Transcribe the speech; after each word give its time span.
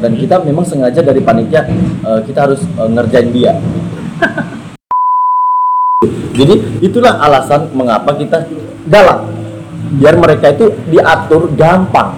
dan 0.00 0.16
kita 0.16 0.40
memang 0.42 0.64
sengaja 0.64 1.04
dari 1.04 1.20
panitia 1.20 1.68
eh, 2.04 2.20
kita 2.24 2.48
harus 2.48 2.64
eh, 2.64 2.88
ngerjain 2.90 3.30
dia 3.30 3.52
jadi 6.38 6.54
itulah 6.80 7.20
alasan 7.20 7.68
mengapa 7.76 8.16
kita 8.16 8.48
galak 8.88 9.28
biar 10.00 10.16
mereka 10.16 10.56
itu 10.56 10.72
diatur 10.88 11.52
gampang 11.54 12.16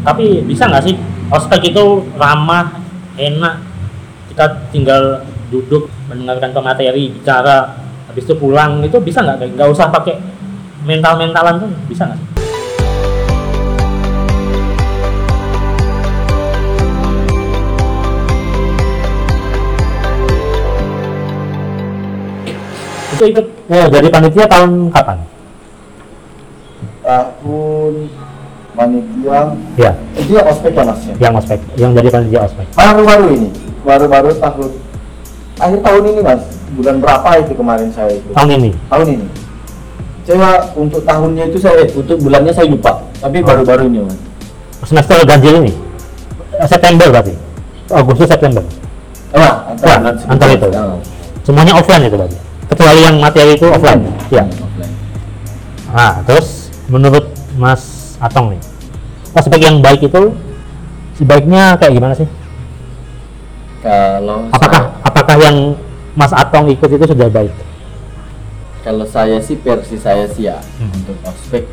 Tapi 0.00 0.44
bisa 0.44 0.68
nggak 0.68 0.84
sih 0.84 0.96
ospek 1.28 1.72
itu 1.72 2.04
ramah, 2.16 2.80
enak, 3.16 3.64
kita 4.32 4.68
tinggal 4.72 5.24
duduk 5.52 5.88
mendengarkan 6.08 6.56
pemateri 6.56 7.12
bicara, 7.12 7.80
habis 8.08 8.24
itu 8.24 8.34
pulang 8.36 8.80
itu 8.84 8.96
bisa 9.00 9.20
nggak? 9.20 9.56
Nggak 9.56 9.68
usah 9.72 9.92
pakai 9.92 10.16
mental-mentalan 10.84 11.64
tuh 11.64 11.70
bisa 11.88 12.08
nggak? 12.08 12.18
sih? 12.20 12.29
Oh, 23.70 23.86
jadi 23.86 24.10
panitia 24.10 24.44
tahun 24.50 24.90
kapan? 24.90 25.18
tahun 27.06 27.94
panitia? 28.74 29.40
Ya, 29.78 29.90
itu 30.18 30.30
ya 30.34 30.42
ospek 30.42 30.74
ya 30.74 30.82
mas? 30.82 31.00
Ya? 31.06 31.14
yang 31.22 31.34
ospek, 31.38 31.58
yang 31.78 31.90
jadi 31.94 32.08
panitia 32.10 32.40
ospek. 32.50 32.66
baru-baru 32.74 33.26
ini? 33.30 33.48
Baru-baru 33.86 34.30
tahun 34.42 34.70
akhir 35.62 35.78
tahun 35.86 36.02
ini 36.02 36.20
mas. 36.26 36.42
Bulan 36.74 36.96
berapa 36.98 37.30
itu 37.42 37.52
kemarin 37.54 37.88
saya 37.94 38.18
itu? 38.18 38.30
Tahun 38.34 38.50
ini. 38.58 38.70
tahun 38.90 39.06
ini. 39.06 39.26
Saya 40.26 40.50
untuk 40.74 41.02
tahunnya 41.06 41.44
itu 41.50 41.58
saya 41.62 41.86
eh, 41.86 41.88
untuk 41.94 42.18
bulannya 42.18 42.50
saya 42.50 42.66
lupa. 42.66 43.06
Tapi 43.22 43.38
Oh. 43.38 43.46
baru-baru 43.46 43.86
ini 43.86 43.98
mas. 44.02 44.18
Semester 44.82 45.14
ganjil 45.22 45.62
ini? 45.62 45.72
Eh, 46.58 46.66
September 46.66 47.06
berarti? 47.06 47.38
Agustus 47.90 48.26
September? 48.26 48.66
Ah, 49.30 49.38
Ya, 49.38 49.50
antara, 49.94 50.10
antara 50.26 50.50
itu. 50.58 50.66
Ah, 50.74 50.98
semuanya 51.46 51.78
offline 51.78 52.10
itu 52.10 52.18
berarti 52.18 52.49
kecuali 52.70 53.00
yang 53.02 53.16
materi 53.18 53.58
itu 53.58 53.66
offline. 53.66 54.02
Ya 54.30 54.46
offline. 54.46 54.94
nah 55.90 56.22
terus 56.22 56.70
menurut 56.86 57.26
Mas 57.58 58.14
Atong 58.22 58.54
nih 58.54 58.62
aspek 59.34 59.60
yang 59.62 59.78
baik 59.82 60.06
itu 60.06 60.34
sebaiknya 61.18 61.74
kayak 61.78 61.94
gimana 61.98 62.14
sih? 62.14 62.26
Kalau 63.80 64.46
apakah 64.52 64.82
saya, 64.92 65.06
apakah 65.06 65.36
yang 65.40 65.56
Mas 66.14 66.32
Atong 66.34 66.68
ikut 66.68 66.90
itu 66.90 67.04
sudah 67.10 67.28
baik? 67.32 67.52
Kalau 68.80 69.04
saya 69.04 69.38
sih 69.40 69.56
versi 69.60 69.96
saya 70.00 70.24
sih 70.28 70.48
ya 70.48 70.56
Hmm. 70.80 70.90
untuk 70.94 71.16
ospek 71.24 71.64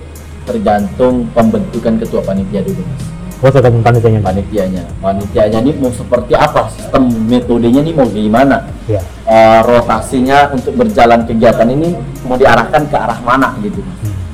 tergantung 0.47 1.27
pembentukan 1.35 1.99
ketua 1.99 2.23
panitia 2.23 2.63
dulu 2.63 2.79
mas. 2.83 3.03
Oh 3.43 3.51
tergantung 3.51 3.83
panitianya. 3.83 4.19
Panitianya. 4.23 4.83
Panitianya 4.97 5.59
ini 5.61 5.71
mau 5.77 5.91
seperti 5.91 6.33
apa? 6.33 6.71
Sistem 6.73 7.11
metodenya 7.27 7.83
ini 7.83 7.91
mau 7.93 8.07
gimana? 8.07 8.65
Ya 8.87 9.03
Eh, 9.27 9.59
rotasinya 9.67 10.47
untuk 10.55 10.71
berjalan 10.79 11.27
kegiatan 11.27 11.67
ini 11.67 11.91
mau 12.23 12.39
diarahkan 12.39 12.87
ke 12.87 12.95
arah 12.95 13.19
mana 13.19 13.51
gitu. 13.59 13.83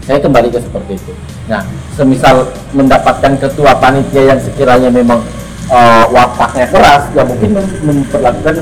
Saya 0.06 0.22
kembali 0.22 0.54
ke 0.54 0.62
seperti 0.62 1.02
itu. 1.02 1.18
Nah 1.50 1.66
semisal 1.98 2.46
mendapatkan 2.78 3.34
ketua 3.42 3.74
panitia 3.82 4.30
yang 4.30 4.38
sekiranya 4.38 4.94
memang 4.94 5.18
eh, 5.66 6.06
wataknya 6.14 6.70
keras 6.70 7.10
ya 7.18 7.26
mungkin 7.26 7.58
mem- 7.58 7.74
memperlakukan 7.90 8.62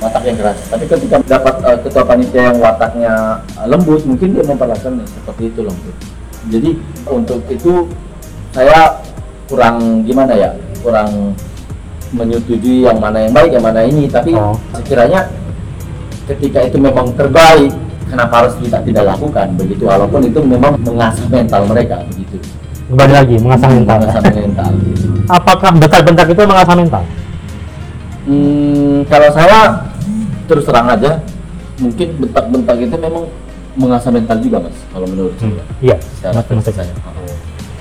watak 0.00 0.22
yang 0.24 0.36
keras. 0.40 0.58
Tapi 0.64 0.84
ketika 0.88 1.16
dapat 1.28 1.54
eh, 1.68 1.78
ketua 1.84 2.02
panitia 2.08 2.42
yang 2.48 2.56
wataknya 2.56 3.12
lembut 3.68 4.00
mungkin 4.08 4.32
dia 4.32 4.44
memperlakukan 4.48 5.04
seperti 5.04 5.52
itu 5.52 5.60
lembut. 5.60 5.96
Jadi 6.56 6.70
untuk 7.04 7.44
itu 7.52 7.84
saya 8.56 8.96
kurang 9.44 10.08
gimana 10.08 10.32
ya 10.40 10.56
kurang 10.80 11.36
menyetujui 12.16 12.88
yang 12.88 12.96
mana 12.96 13.28
yang 13.28 13.36
baik 13.36 13.52
yang 13.52 13.64
mana 13.68 13.84
ini. 13.84 14.08
Tapi 14.08 14.32
Oh. 14.32 14.56
sekiranya 14.72 15.28
ketika 16.26 16.58
itu 16.66 16.76
memang 16.76 17.14
terbaik 17.14 17.70
kenapa 18.10 18.44
harus 18.44 18.54
kita 18.58 18.82
tidak 18.82 19.04
lakukan? 19.14 19.46
Begitu 19.54 19.82
walaupun 19.86 20.20
itu 20.26 20.38
memang 20.42 20.74
mengasah 20.82 21.26
mental 21.30 21.62
mereka 21.70 22.02
begitu. 22.10 22.36
Kembali 22.86 23.12
lagi 23.14 23.34
mengasah 23.42 23.68
mental. 23.70 23.96
mengasah 23.98 24.22
mental 24.30 24.70
gitu. 24.86 25.06
apakah 25.26 25.70
bentak-bentak 25.74 26.26
itu 26.30 26.42
mengasah 26.46 26.74
mental? 26.78 27.04
Hmm, 28.26 28.98
kalau 29.06 29.28
saya 29.30 29.58
terus 30.50 30.66
terang 30.66 30.90
aja. 30.90 31.22
Mungkin 31.76 32.08
bentak-bentak 32.16 32.76
itu 32.80 32.96
memang 32.96 33.28
mengasah 33.76 34.08
mental 34.08 34.40
juga 34.40 34.64
mas 34.64 34.76
kalau 34.88 35.04
menurut 35.04 35.36
saya. 35.36 35.64
iya 35.84 35.96
secara 36.00 36.40
maksud 36.40 36.72
saya 36.72 36.88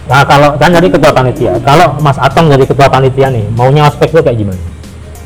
Nah 0.06 0.22
kalau 0.22 0.54
kan 0.62 0.70
dari 0.70 0.86
ketua 0.86 1.10
panitia, 1.10 1.58
kalau 1.66 1.98
Mas 1.98 2.14
Atong 2.22 2.46
jadi 2.46 2.62
ketua 2.62 2.86
panitia 2.86 3.26
nih, 3.34 3.42
maunya 3.58 3.90
ospek 3.90 4.14
itu 4.14 4.22
kayak 4.22 4.38
gimana? 4.38 4.62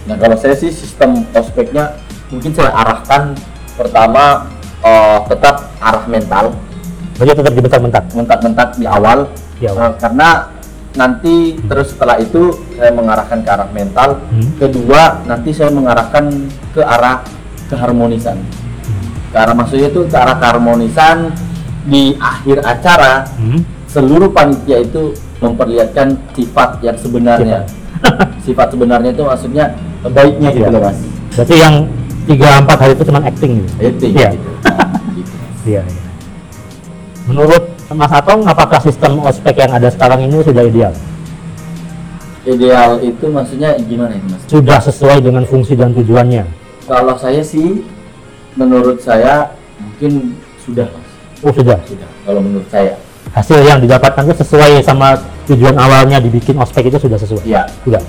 Nah 0.07 0.15
kalau 0.15 0.39
saya 0.39 0.55
sih 0.55 0.71
sistem 0.71 1.27
ospeknya 1.35 1.99
mungkin 2.29 2.51
saya 2.51 2.71
arahkan 2.71 3.33
pertama 3.73 4.45
eh, 4.79 5.17
tetap 5.27 5.55
arah 5.79 6.05
mental 6.05 6.53
Berarti 7.19 7.35
tetap 7.35 7.51
dibentak-bentak. 7.51 8.03
mentak-mentak 8.15 8.69
di 8.75 8.87
awal 8.87 9.27
Di 9.59 9.67
awal. 9.67 9.91
Eh, 9.91 9.93
karena 9.99 10.29
nanti 10.91 11.35
terus 11.61 11.91
setelah 11.91 12.17
itu 12.17 12.49
saya 12.73 12.89
mengarahkan 12.89 13.39
ke 13.39 13.49
arah 13.49 13.69
mental 13.69 14.09
Hmm. 14.25 14.49
kedua 14.57 15.21
nanti 15.23 15.51
saya 15.51 15.69
mengarahkan 15.69 16.25
ke 16.71 16.81
arah 16.81 17.21
keharmonisan 17.67 18.41
ke 19.29 19.37
arah 19.37 19.53
maksudnya 19.53 19.87
itu 19.87 20.01
ke 20.03 20.15
arah 20.15 20.35
keharmonisan 20.35 21.29
di 21.85 22.17
akhir 22.17 22.63
acara 22.63 23.27
Hmm. 23.35 23.61
seluruh 23.85 24.29
panitia 24.29 24.81
itu 24.81 25.13
memperlihatkan 25.37 26.17
sifat 26.31 26.81
yang 26.81 26.95
sebenarnya 26.95 27.69
sifat 28.41 28.67
sebenarnya 28.69 29.11
itu 29.11 29.23
maksudnya 29.23 29.65
baiknya 30.03 30.49
gitu 30.51 30.63
Iya. 30.63 30.73
loh 30.73 30.81
mas 30.83 30.97
Berarti 31.29 31.55
yang 31.55 31.75
tiga 32.29 32.61
empat 32.61 32.77
hari 32.77 32.93
itu 32.93 33.03
cuma 33.09 33.19
acting 33.25 33.51
gitu. 33.57 33.69
itu 33.81 34.05
Iya. 34.13 34.29
gitu. 34.37 34.49
Iya. 35.67 35.81
iya. 35.83 36.01
Menurut 37.25 37.63
Mas 37.89 38.13
Atong, 38.13 38.45
apakah 38.45 38.77
sistem 38.79 39.17
ospek 39.21 39.57
yang 39.57 39.73
ada 39.73 39.89
sekarang 39.89 40.21
ini 40.23 40.45
sudah 40.45 40.61
ideal? 40.61 40.93
ideal 42.45 42.97
itu 43.01 43.25
maksudnya 43.29 43.75
gimana 43.77 44.15
itu 44.15 44.25
mas 44.25 44.41
Sudah 44.47 44.79
sesuai 44.81 45.21
dengan 45.21 45.43
fungsi 45.45 45.73
dan 45.77 45.93
tujuannya? 45.93 46.45
Kalau 46.85 47.13
saya 47.17 47.41
sih, 47.41 47.85
menurut 48.53 48.97
saya 49.01 49.53
mungkin 49.77 50.33
sudah, 50.63 50.87
Mas. 50.89 51.07
Oh 51.45 51.53
sudah. 51.53 51.77
sudah. 51.85 52.09
Kalau 52.25 52.41
menurut 52.41 52.65
saya, 52.69 52.93
Hasil 53.29 53.61
yang 53.61 53.77
didapatkan 53.77 54.25
itu 54.25 54.41
sesuai 54.41 54.81
sama 54.81 55.13
tujuan 55.45 55.77
awalnya 55.77 56.17
dibikin 56.17 56.57
ospek 56.57 56.89
itu 56.89 56.97
sudah 56.97 57.17
sesuai. 57.17 57.45
ya. 57.45 57.61
Sudah. 57.85 58.01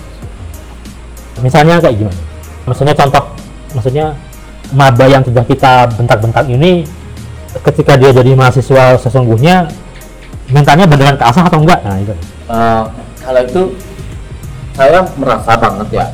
Misalnya 1.44 1.76
kayak 1.76 1.96
gimana? 2.00 2.20
Maksudnya 2.64 2.94
contoh, 2.96 3.24
maksudnya 3.74 4.14
maba 4.70 5.06
yang 5.10 5.22
sudah 5.26 5.42
kita 5.42 5.90
bentak-bentak 5.98 6.46
ini, 6.46 6.86
ketika 7.66 7.98
dia 7.98 8.14
jadi 8.14 8.38
mahasiswa 8.38 8.98
sesungguhnya, 9.02 9.66
mentalnya 10.50 10.86
beneran 10.86 11.18
keasah 11.18 11.46
atau 11.50 11.58
enggak? 11.62 11.82
Nah 11.82 11.96
itu. 11.98 12.14
Eh, 12.50 12.82
kalau 13.22 13.40
itu 13.42 13.62
saya 14.78 15.02
merasa 15.18 15.52
banget 15.58 15.88
ya. 15.90 16.06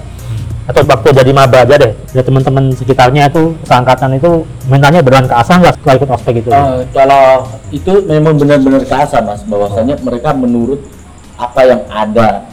Atau 0.66 0.82
waktu 0.82 1.14
jadi 1.14 1.30
maba 1.30 1.62
aja 1.62 1.78
deh, 1.78 1.94
ya 2.10 2.26
teman-teman 2.26 2.74
sekitarnya 2.74 3.30
itu 3.30 3.54
seangkatan 3.70 4.18
itu 4.18 4.42
mentalnya 4.66 4.98
beneran 4.98 5.30
keasah 5.30 5.62
nggak 5.62 5.74
setelah 5.78 5.94
ikut 5.94 6.10
ospek 6.10 6.34
itu? 6.42 6.50
Eh, 6.50 6.82
kalau 6.90 7.46
itu 7.70 7.92
memang 8.02 8.34
benar-benar 8.34 8.82
keasa, 8.82 9.22
mas. 9.22 9.46
Bahwasanya 9.46 9.94
mereka 10.02 10.34
menurut 10.34 10.82
apa 11.38 11.60
yang 11.68 11.80
ada 11.86 12.45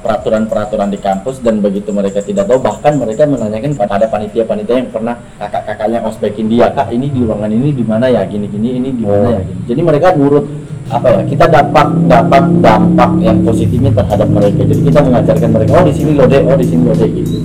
peraturan-peraturan 0.00 0.88
di 0.90 0.98
kampus 0.98 1.44
dan 1.44 1.60
begitu 1.60 1.92
mereka 1.92 2.24
tidak 2.24 2.48
tahu 2.48 2.58
bahkan 2.58 2.96
mereka 2.96 3.28
menanyakan 3.28 3.76
kepada 3.76 4.04
panitia-panitia 4.08 4.76
yang 4.80 4.90
pernah 4.90 5.14
kakak-kakaknya 5.36 6.00
ospekin 6.02 6.48
dia 6.48 6.72
kak 6.72 6.88
ini 6.90 7.12
di 7.12 7.20
ruangan 7.22 7.52
ini 7.52 7.70
di 7.70 7.84
mana 7.84 8.08
ya? 8.08 8.24
Gini-gini 8.24 8.80
ini 8.80 8.88
di 8.96 9.04
mana 9.04 9.36
ya? 9.36 9.40
Gini. 9.44 9.60
Jadi 9.68 9.80
mereka 9.84 10.16
nurut. 10.16 10.44
Apa 10.90 11.06
ya? 11.06 11.20
Kita 11.22 11.46
dapat 11.46 11.86
dapat 12.10 12.44
dampak 12.58 13.10
yang 13.22 13.38
positifnya 13.46 13.92
terhadap 13.94 14.28
mereka. 14.32 14.60
Jadi 14.66 14.82
kita 14.90 15.00
mengajarkan 15.04 15.48
mereka 15.54 15.70
oh 15.78 15.84
di 15.86 15.94
sini 15.94 16.12
loh 16.18 16.26
deh 16.26 16.42
oh 16.42 16.56
di 16.58 16.66
sini 16.66 16.82
loh 16.82 16.96
deh 16.98 17.08
gitu. 17.14 17.36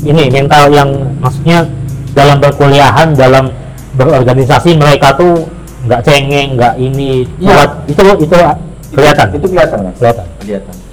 Ini 0.00 0.22
mental 0.28 0.64
yang 0.74 0.90
maksudnya 1.22 1.58
dalam 2.12 2.36
berkuliahan, 2.42 3.14
dalam 3.16 3.48
berorganisasi 3.96 4.76
mereka 4.76 5.16
tuh 5.16 5.48
nggak 5.88 6.00
cengeng, 6.04 6.60
nggak 6.60 6.74
ini, 6.76 7.24
Iya. 7.40 7.56
kuat. 7.56 7.70
itu 7.88 8.02
itu 8.20 8.36
kelihatan. 8.92 9.26
itu 9.32 9.46
kelihatan 9.48 9.78
mas. 9.86 9.96
Kelihatan. 9.96 10.26
kelihatan 10.44 10.89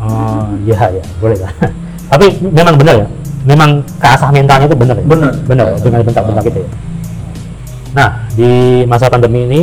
Oh 0.00 0.48
iya 0.64 1.00
ya 1.00 1.04
boleh 1.20 1.38
lah. 1.38 1.52
Tapi 2.10 2.26
memang 2.42 2.74
benar 2.74 2.94
ya, 3.04 3.06
memang 3.46 3.84
keasah 4.00 4.32
mentalnya 4.32 4.66
itu 4.66 4.76
benar 4.76 4.96
ya. 4.96 5.04
Benar. 5.04 5.32
Benar 5.46 5.66
dengan 5.78 6.00
bentak-bentak 6.02 6.44
itu 6.48 6.60
ya. 6.64 6.68
Nah 7.90 8.08
di 8.34 8.82
masa 8.86 9.12
pandemi 9.12 9.44
ini 9.44 9.60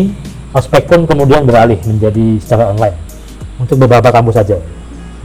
ospek 0.54 0.88
pun 0.88 1.10
kemudian 1.10 1.44
beralih 1.44 1.80
menjadi 1.84 2.40
secara 2.40 2.72
online 2.72 2.98
untuk 3.58 3.82
beberapa 3.82 4.14
kampus 4.14 4.36
saja. 4.38 4.58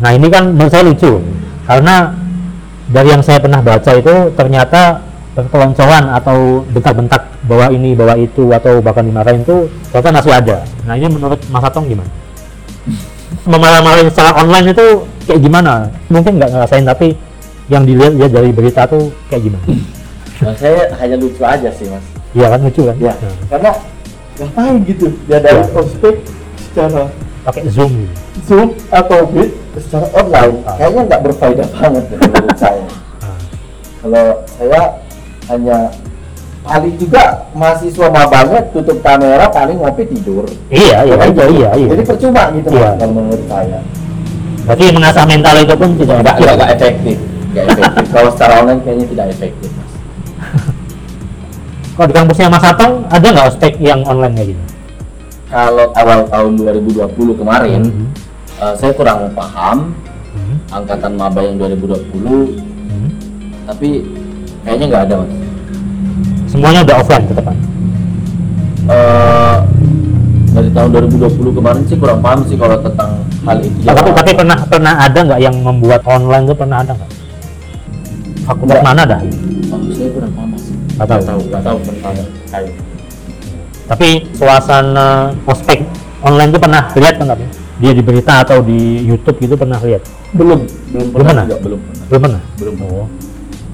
Nah 0.01 0.11
ini 0.17 0.27
kan 0.33 0.51
menurut 0.57 0.73
saya 0.73 0.85
lucu 0.87 1.21
karena 1.69 2.11
dari 2.91 3.09
yang 3.13 3.23
saya 3.23 3.39
pernah 3.39 3.61
baca 3.63 3.93
itu 3.95 4.15
ternyata 4.35 5.01
perkeloncoan 5.33 6.13
atau 6.13 6.61
bentak-bentak 6.69 7.23
bahwa 7.49 7.73
ini 7.73 7.97
bahwa 7.97 8.15
itu 8.21 8.53
atau 8.53 8.85
bahkan 8.85 9.05
dimarahin 9.05 9.41
itu 9.43 9.69
ternyata 9.89 10.11
masih 10.21 10.33
ada. 10.33 10.57
Nah 10.85 10.95
ini 10.97 11.09
menurut 11.09 11.41
Mas 11.49 11.65
Atong 11.65 11.89
gimana? 11.89 12.11
Memarah-marahin 13.45 14.09
secara 14.09 14.31
online 14.37 14.71
itu 14.71 14.87
kayak 15.25 15.41
gimana 15.41 15.73
mungkin 16.07 16.39
nggak 16.39 16.51
ngerasain 16.51 16.85
tapi 16.85 17.15
yang 17.67 17.83
dilihat 17.83 18.15
ya 18.15 18.29
dari 18.29 18.51
berita 18.51 18.87
tuh 18.87 19.11
kayak 19.27 19.43
gimana 19.47 19.67
Nah, 20.43 20.51
saya 20.59 20.91
hanya 20.99 21.15
lucu 21.17 21.39
aja 21.39 21.71
sih 21.71 21.87
mas. 21.87 22.03
iya 22.33 22.51
kan 22.51 22.59
lucu 22.61 22.83
kan 22.83 22.97
Ya, 22.99 23.15
Nah, 23.15 23.35
karena 23.49 23.71
ngapain 24.35 24.75
gitu 24.83 25.07
dia 25.25 25.39
dari 25.39 25.61
Ya. 25.61 25.71
ospek 25.73 26.15
secara 26.59 27.03
pakai 27.43 27.63
zoom 27.69 27.93
gitu. 27.95 28.15
zoom 28.43 28.69
atau 28.91 29.23
meet 29.31 29.51
secara 29.77 30.07
online 30.13 30.55
Ah. 30.63 30.75
kayaknya 30.75 31.03
nggak 31.07 31.21
berfaedah 31.23 31.69
banget 31.71 32.05
ya 32.05 32.17
menurut 32.19 32.57
saya. 32.63 32.85
Nah, 33.23 33.39
Kalau 33.99 34.25
saya 34.51 34.81
hanya 35.47 35.79
paling 36.63 36.95
juga 36.95 37.23
mahasiswa 37.53 38.07
mabanya 38.07 38.63
tutup 38.71 38.99
kamera 39.01 39.47
paling 39.49 39.77
ngopi 39.77 40.07
tidur. 40.07 40.47
iya 40.71 41.03
iya 41.03 41.17
iya 41.27 41.45
iya, 41.49 41.69
iya. 41.75 41.89
Jadi 41.91 42.03
percuma 42.07 42.43
gitu 42.53 42.71
Iya. 42.71 42.81
mas 42.81 42.95
kalau 42.97 43.13
menurut 43.13 43.45
saya. 43.47 43.79
berarti 44.63 44.85
mengasah 44.91 45.25
mental 45.27 45.55
itu 45.59 45.75
pun 45.75 45.91
tidak 45.97 46.17
Nggak 46.23 46.37
efektif. 46.39 46.47
nggak 46.47 46.55
nggak 46.55 46.71
efektif. 46.73 47.17
Nggak 47.53 47.65
efektif. 47.69 48.05
kalau 48.09 48.31
secara 48.31 48.53
online 48.57 48.81
kayaknya 48.81 49.07
tidak 49.11 49.27
efektif 49.29 49.71
mas. 49.75 49.91
kalau 51.95 52.07
di 52.07 52.15
kampusnya 52.15 52.47
Mas 52.49 52.65
Atong 52.65 52.93
ada 53.07 53.27
nggak 53.27 53.47
ospek 53.49 53.73
yang 53.79 54.01
online 54.03 54.35
kayak 54.35 54.49
gitu 54.51 54.63
Kalau 55.53 55.87
awal 55.93 56.25
tahun 56.27 56.53
2020 56.57 57.05
kemarin, 57.37 57.83
Mhm. 57.85 58.07
eh, 58.57 58.75
saya 58.75 58.93
kurang 58.95 59.29
paham 59.33 59.93
Hmm. 60.33 60.57
angkatan 60.73 61.13
maba 61.13 61.43
yang 61.43 61.61
2020 61.61 62.57
Hmm. 62.89 63.11
tapi 63.67 64.01
kayaknya 64.63 64.87
nggak 64.89 65.05
ada 65.05 65.15
mas 65.19 65.33
semuanya 66.53 66.81
udah 66.85 66.97
offline 67.01 67.25
ke 67.25 67.35
depan. 67.35 67.57
Eh, 68.93 69.57
dari 70.53 70.69
tahun 70.77 70.89
2020 70.93 71.57
kemarin 71.57 71.83
sih 71.89 71.97
kurang 71.97 72.21
paham 72.21 72.45
sih 72.45 72.61
kalau 72.61 72.77
tentang 72.85 73.25
hal 73.49 73.57
itu. 73.65 73.79
Tapi 73.89 74.01
tapi 74.13 74.31
pernah 74.37 74.59
pernah 74.69 74.95
ada 75.01 75.19
nggak 75.25 75.41
yang 75.41 75.57
membuat 75.65 76.05
online 76.05 76.45
tuh 76.45 76.57
pernah 76.57 76.85
ada 76.85 76.93
nggak? 76.93 77.11
Fakultas 78.43 78.79
Nggak. 78.79 78.87
mana 78.87 79.03
dah 79.07 79.23
saya 80.03 80.11
kurang 80.19 80.33
paham 80.35 80.49
mas. 80.51 80.65
Nggak 80.67 81.07
tahu. 81.07 81.21
tahu 81.23 81.41
nggak 81.47 81.63
tahu 81.63 81.77
tentang 81.87 82.17
kayu 82.51 82.71
tapi 83.83 84.09
suasana 84.39 85.09
ospek 85.45 85.79
online 86.23 86.51
tuh 86.55 86.61
pernah 86.63 86.83
lihat 86.97 87.15
kan 87.19 87.27
tapi 87.35 87.45
dia 87.83 87.93
di 87.93 88.03
berita 88.03 88.47
atau 88.47 88.63
di 88.63 89.03
YouTube 89.03 89.43
gitu 89.43 89.59
pernah 89.59 89.75
lihat? 89.83 90.07
Belum 90.39 90.65
belum 90.95 91.07
Belum 91.11 91.27
pernah? 91.27 91.45
juga, 91.51 91.59
belum 91.59 91.81
pernah. 91.83 92.05
Belum 92.07 92.21
pernah? 92.23 92.41
Belum 92.63 92.75
oh. 92.87 93.07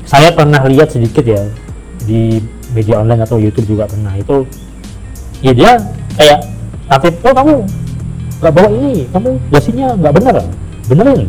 Saya 0.08 0.32
pernah 0.32 0.60
lihat 0.64 0.88
sedikit 0.96 1.24
ya 1.28 1.44
di 2.08 2.40
media 2.72 3.00
online 3.00 3.22
atau 3.24 3.36
YouTube 3.40 3.76
juga 3.76 3.84
pernah. 3.88 4.12
Itu 4.16 4.44
ya 5.44 5.52
dia 5.54 5.70
kayak 6.18 6.38
tapi 6.88 7.08
oh 7.22 7.34
kamu 7.36 7.52
nggak 8.38 8.52
bawa 8.54 8.68
ini 8.70 9.06
kamu 9.12 9.30
dasinya 9.52 9.86
nggak 9.96 10.14
bener. 10.14 10.36
Benerin. 10.88 11.28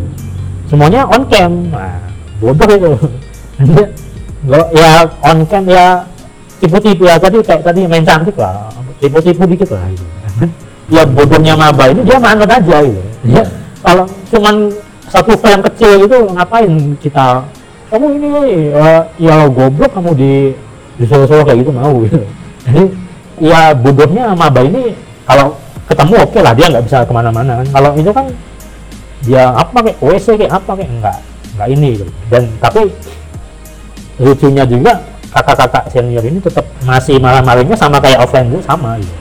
Semuanya 0.69 1.01
on 1.09 1.23
cam. 1.27 1.51
Nah, 1.73 1.99
bodoh 2.39 2.69
itu. 2.69 2.93
Nggak 4.39 4.67
ya 4.71 5.03
on 5.19 5.37
cam 5.51 5.63
ya 5.67 5.85
tipu-tipu. 6.63 7.03
Ya 7.03 7.19
tadi 7.19 7.43
kayak 7.43 7.65
tadi 7.65 7.83
main 7.89 8.07
cantik 8.07 8.39
lah. 8.39 8.71
Tipu-tipu 9.03 9.43
dikit 9.43 9.75
lah 9.75 9.83
gitu. 9.91 10.05
ya 10.95 11.03
bodohnya 11.03 11.53
maba 11.59 11.91
ini 11.91 12.07
dia 12.07 12.17
manut 12.21 12.47
aja 12.47 12.77
gitu. 12.85 13.01
Ya, 13.27 13.43
kalau 13.83 14.07
cuman 14.31 14.71
satu 15.09 15.33
frame 15.35 15.65
kecil 15.65 16.07
itu 16.07 16.17
ngapain 16.31 16.95
kita 17.01 17.43
kamu 17.89 18.05
ini 18.21 18.29
eh, 18.69 19.01
ya 19.17 19.49
goblok 19.49 19.91
kamu 19.97 20.11
di 20.13 20.33
disuruh-suruh 20.99 21.43
kayak 21.47 21.63
gitu 21.63 21.71
mau 21.71 21.95
gitu. 22.05 22.19
Jadi 22.67 22.83
ya 23.39 23.71
bodohnya 23.71 24.35
maba 24.35 24.61
ini 24.61 24.93
kalau 25.23 25.55
ketemu 25.87 26.13
oke 26.21 26.39
lah 26.43 26.53
dia 26.53 26.67
nggak 26.69 26.85
bisa 26.85 27.07
ke 27.07 27.13
mana-mana 27.15 27.63
kan. 27.63 27.67
Kalau 27.71 27.91
itu 27.95 28.11
kan 28.11 28.27
dia 29.23 29.51
apa 29.51 29.77
kayak 29.83 29.97
WC 29.99 30.27
kayak 30.39 30.53
apa 30.55 30.71
kayak 30.79 30.91
enggak 30.91 31.17
enggak 31.55 31.67
ini 31.75 31.89
gitu. 31.99 32.11
dan 32.31 32.43
tapi 32.63 32.81
lucunya 34.19 34.63
juga 34.63 34.91
kakak-kakak 35.29 35.83
senior 35.91 36.23
ini 36.23 36.39
tetap 36.39 36.65
masih 36.87 37.19
marah-marahnya 37.19 37.75
sama 37.75 37.99
kayak 37.99 38.23
offline 38.23 38.47
itu 38.47 38.59
sama 38.63 38.95
gitu. 38.99 39.15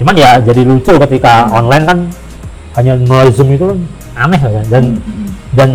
cuman 0.00 0.14
ya 0.16 0.30
jadi 0.40 0.62
lucu 0.64 0.92
ketika 0.96 1.48
online 1.52 1.84
kan 1.84 1.98
hanya 2.80 2.92
melalui 2.98 3.32
zoom 3.36 3.52
itu 3.52 3.64
kan 3.68 3.78
aneh 4.26 4.40
kan 4.40 4.66
dan 4.72 4.84
dan 5.54 5.70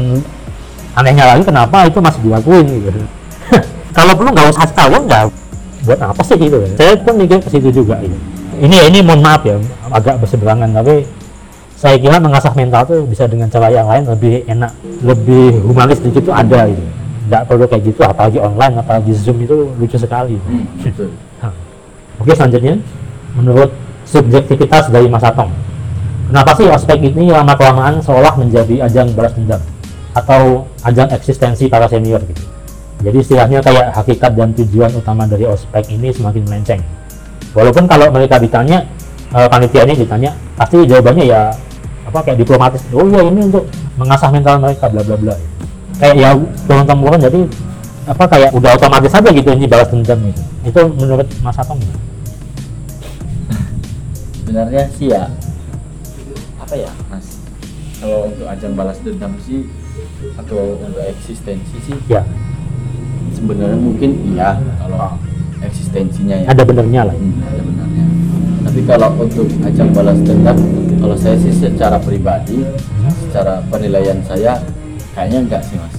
anehnya 0.98 1.26
lagi 1.30 1.44
kenapa 1.46 1.86
itu 1.86 2.00
masih 2.02 2.22
dilakuin 2.26 2.66
gitu 2.66 2.90
kalau 3.94 4.14
perlu 4.14 4.30
nggak 4.34 4.48
usah 4.54 4.66
tahu 4.74 4.96
nggak 5.06 5.24
buat 5.88 6.00
apa 6.00 6.22
sih 6.22 6.36
gitu 6.36 6.58
saya 6.76 6.94
pun 7.00 7.16
mikir 7.16 7.40
ke 7.40 7.50
situ 7.50 7.70
juga 7.72 7.98
gitu. 8.04 8.18
ini 8.60 8.78
ini 8.92 9.00
mohon 9.00 9.24
maaf 9.24 9.42
ya 9.48 9.56
agak 9.90 10.20
berseberangan 10.20 10.70
tapi 10.76 11.08
saya 11.80 11.96
kira 11.96 12.20
mengasah 12.20 12.52
mental 12.60 12.84
tuh 12.84 13.08
bisa 13.08 13.24
dengan 13.24 13.48
cara 13.48 13.72
yang 13.72 13.88
lain 13.88 14.04
lebih 14.04 14.44
enak 14.52 14.72
lebih 15.00 15.64
humanis 15.64 16.04
dikit 16.04 16.28
tuh 16.28 16.36
ada 16.36 16.68
gitu 16.68 16.84
nggak 17.30 17.42
perlu 17.46 17.66
kayak 17.70 17.84
gitu 17.88 18.02
apalagi 18.04 18.38
online 18.42 18.74
apalagi 18.82 19.12
zoom 19.16 19.38
itu 19.40 19.70
lucu 19.78 19.96
sekali 19.96 20.36
Hmm, 20.42 20.66
betul. 20.82 21.14
Hah. 21.46 21.54
Oke 22.20 22.34
selanjutnya 22.36 22.82
menurut 23.38 23.70
subjektivitas 24.04 24.90
dari 24.90 25.08
Mas 25.08 25.24
Atong 25.24 25.54
kenapa 26.28 26.58
sih 26.58 26.66
ospek 26.68 27.00
ini 27.00 27.30
lama 27.30 27.54
kelamaan 27.54 28.02
seolah 28.02 28.34
menjadi 28.36 28.90
ajang 28.90 29.14
balas 29.14 29.32
dendam 29.38 29.62
atau 30.18 30.66
ajang 30.84 31.08
eksistensi 31.14 31.70
para 31.70 31.86
senior 31.86 32.20
gitu 32.26 32.49
jadi 33.00 33.18
istilahnya 33.20 33.60
kayak 33.64 33.96
hakikat 33.96 34.32
dan 34.36 34.52
tujuan 34.56 34.92
utama 34.92 35.24
dari 35.24 35.48
ospek 35.48 35.88
ini 35.88 36.12
semakin 36.12 36.44
melenceng. 36.44 36.82
Walaupun 37.56 37.88
kalau 37.88 38.12
mereka 38.12 38.36
ditanya 38.38 38.84
eh, 39.32 39.48
panitia 39.48 39.88
ini 39.88 39.96
ditanya 39.96 40.32
pasti 40.60 40.84
jawabannya 40.84 41.26
ya 41.26 41.52
apa 42.10 42.20
kayak 42.26 42.42
diplomatis 42.42 42.82
oh 42.92 43.06
iya 43.08 43.22
ini 43.24 43.48
untuk 43.48 43.70
mengasah 43.96 44.30
mental 44.34 44.60
mereka 44.60 44.92
bla 44.92 45.02
bla 45.02 45.16
bla. 45.16 45.36
Kayak 46.00 46.16
ya 46.20 46.30
turun 46.68 46.86
temurun 46.88 47.20
jadi 47.20 47.42
apa 48.10 48.24
kayak 48.26 48.50
udah 48.52 48.72
otomatis 48.76 49.14
aja 49.16 49.30
gitu 49.32 49.50
ini 49.56 49.66
balas 49.70 49.88
dendam 49.88 50.20
gitu. 50.28 50.42
Itu 50.68 50.82
menurut 51.00 51.28
Mas 51.40 51.56
Atong 51.56 51.80
gimana? 51.80 52.10
sebenarnya 54.50 54.90
sih 54.98 55.14
ya 55.14 55.30
apa 56.58 56.74
ya 56.74 56.90
mas? 57.14 57.38
Kalau 58.02 58.34
untuk 58.34 58.50
ajang 58.50 58.74
balas 58.74 58.98
dendam 59.06 59.38
sih 59.46 59.70
atau 60.42 60.74
untuk 60.82 61.06
eksistensi 61.06 61.78
sih 61.86 61.94
ya 62.10 62.26
sebenarnya 63.40 63.80
mungkin 63.80 64.10
iya 64.30 64.50
kalau 64.78 65.16
eksistensinya 65.60 66.36
ya 66.36 66.48
ada 66.48 66.64
benernya 66.64 67.02
lah 67.08 67.16
Hmm, 67.16 67.40
ada 67.42 67.62
benarnya 67.64 68.06
tapi 68.60 68.80
kalau 68.84 69.10
untuk 69.18 69.48
ajang 69.64 69.90
balas 69.92 70.20
dendam 70.22 70.58
kalau 71.00 71.16
saya 71.16 71.36
sih 71.40 71.52
secara 71.52 71.98
pribadi 71.98 72.68
secara 73.24 73.64
penilaian 73.68 74.20
saya 74.22 74.60
kayaknya 75.16 75.40
enggak 75.48 75.64
sih 75.64 75.80
mas 75.80 75.96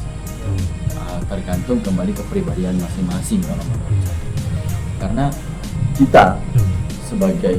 Ah, 0.95 1.19
tergantung 1.27 1.81
kembali 1.81 2.13
kepribadian 2.13 2.77
masing-masing 2.77 3.41
kalau 3.43 3.65
menurut 3.65 3.99
saya 4.05 4.19
karena 5.01 5.27
kita 5.97 6.25
sebagai 7.03 7.57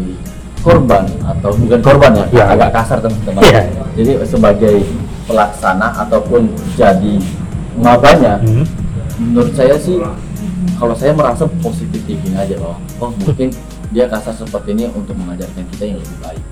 korban 0.61 1.03
atau 1.25 1.49
bukan 1.51 1.81
korban 1.81 2.11
ya, 2.13 2.25
Ya. 2.31 2.45
agak 2.53 2.69
kasar 2.71 3.01
teman-teman. 3.01 3.41
Iya. 3.41 3.61
Jadi 3.97 4.11
sebagai 4.23 4.75
pelaksana 5.25 5.89
ataupun 6.05 6.47
jadi 6.77 7.17
mabanya, 7.75 8.37
Hmm. 8.39 8.61
Menurut 9.21 9.53
saya 9.53 9.77
sih 9.77 10.01
kalau 10.81 10.97
saya 10.97 11.13
merasa 11.13 11.45
positif 11.61 12.01
thinking 12.09 12.33
aja 12.33 12.57
bahwa 12.57 12.77
oh 12.97 13.11
mungkin 13.21 13.53
dia 13.93 14.09
kasar 14.09 14.33
seperti 14.33 14.73
ini 14.73 14.89
untuk 14.89 15.13
mengajarkan 15.13 15.63
kita 15.75 15.83
yang 15.93 15.99
lebih 16.01 16.17
baik. 16.23 16.43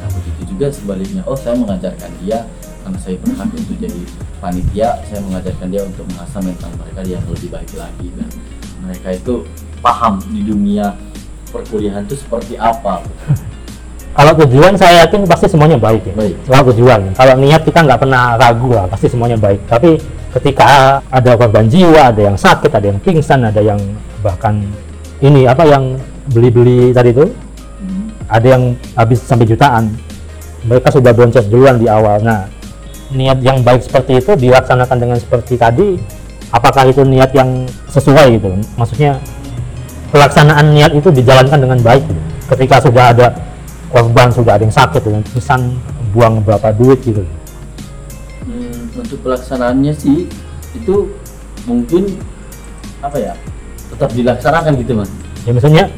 Nah 0.00 0.08
begitu 0.16 0.40
juga 0.54 0.66
sebaliknya, 0.72 1.22
oh 1.28 1.36
saya 1.36 1.58
mengajarkan 1.58 2.10
dia 2.24 2.48
karena 2.80 2.98
saya 3.04 3.16
berhak 3.20 3.48
untuk 3.52 3.76
jadi 3.76 4.02
panitia, 4.40 4.88
saya 5.04 5.20
mengajarkan 5.20 5.66
dia 5.68 5.82
untuk 5.84 6.04
mengasah 6.08 6.40
mental 6.40 6.70
mereka 6.80 7.00
yang 7.04 7.22
lebih 7.28 7.48
baik 7.52 7.72
lagi 7.76 8.08
dan 8.16 8.28
mereka 8.80 9.08
itu 9.12 9.34
paham 9.84 10.16
di 10.32 10.40
dunia 10.40 10.96
perkuliahan 11.52 12.08
itu 12.08 12.16
seperti 12.16 12.56
apa. 12.56 13.04
kalau 14.10 14.32
tujuan 14.42 14.74
saya 14.74 15.06
yakin 15.06 15.22
pasti 15.22 15.46
semuanya 15.46 15.78
baik 15.78 16.02
ya 16.02 16.14
Baik. 16.18 16.34
soal 16.42 16.62
tujuan 16.74 17.00
kalau 17.14 17.34
niat 17.38 17.62
kita 17.62 17.78
nggak 17.78 18.00
pernah 18.02 18.34
ragu 18.34 18.74
lah 18.74 18.90
pasti 18.90 19.06
semuanya 19.06 19.38
baik 19.38 19.62
tapi 19.70 20.02
ketika 20.30 21.00
ada 21.10 21.34
korban 21.34 21.66
jiwa 21.66 22.14
ada 22.14 22.30
yang 22.30 22.36
sakit 22.38 22.70
ada 22.70 22.86
yang 22.94 22.98
pingsan 23.02 23.42
ada 23.42 23.58
yang 23.58 23.80
bahkan 24.22 24.62
ini 25.20 25.48
apa 25.50 25.66
yang 25.66 25.98
beli-beli 26.30 26.94
tadi 26.94 27.10
itu 27.10 27.26
Hmm. 27.80 28.12
ada 28.28 28.44
yang 28.44 28.76
habis 28.92 29.24
sampai 29.24 29.48
jutaan 29.48 29.88
mereka 30.68 30.92
sudah 30.92 31.16
boncos 31.16 31.48
duluan 31.48 31.80
di 31.80 31.88
awal 31.88 32.20
nah 32.20 32.44
niat 33.08 33.40
yang 33.40 33.64
baik 33.64 33.80
seperti 33.80 34.20
itu 34.20 34.36
dilaksanakan 34.36 35.00
dengan 35.00 35.16
seperti 35.16 35.56
tadi 35.56 35.96
apakah 36.52 36.84
itu 36.92 37.00
niat 37.08 37.32
yang 37.32 37.64
sesuai 37.88 38.36
gitu 38.36 38.52
maksudnya 38.76 39.16
pelaksanaan 40.12 40.76
niat 40.76 40.92
itu 40.92 41.08
dijalankan 41.08 41.56
dengan 41.56 41.80
baik 41.80 42.04
gitu. 42.04 42.20
ketika 42.52 42.84
sudah 42.84 43.04
ada 43.16 43.26
korban 43.88 44.28
sudah 44.28 44.60
ada 44.60 44.68
yang 44.68 44.76
sakit 44.76 45.00
dengan 45.00 45.24
pesan 45.24 45.80
buang 46.12 46.44
berapa 46.44 46.76
duit 46.76 47.00
gitu 47.00 47.24
untuk 49.10 49.26
pelaksanaannya 49.26 49.90
sih 49.90 50.30
itu 50.78 51.10
mungkin 51.66 52.14
apa 53.02 53.18
ya 53.18 53.34
tetap 53.90 54.14
dilaksanakan 54.14 54.78
gitu 54.78 55.02
mas. 55.02 55.10
ya 55.42 55.50
misalnya 55.50 55.90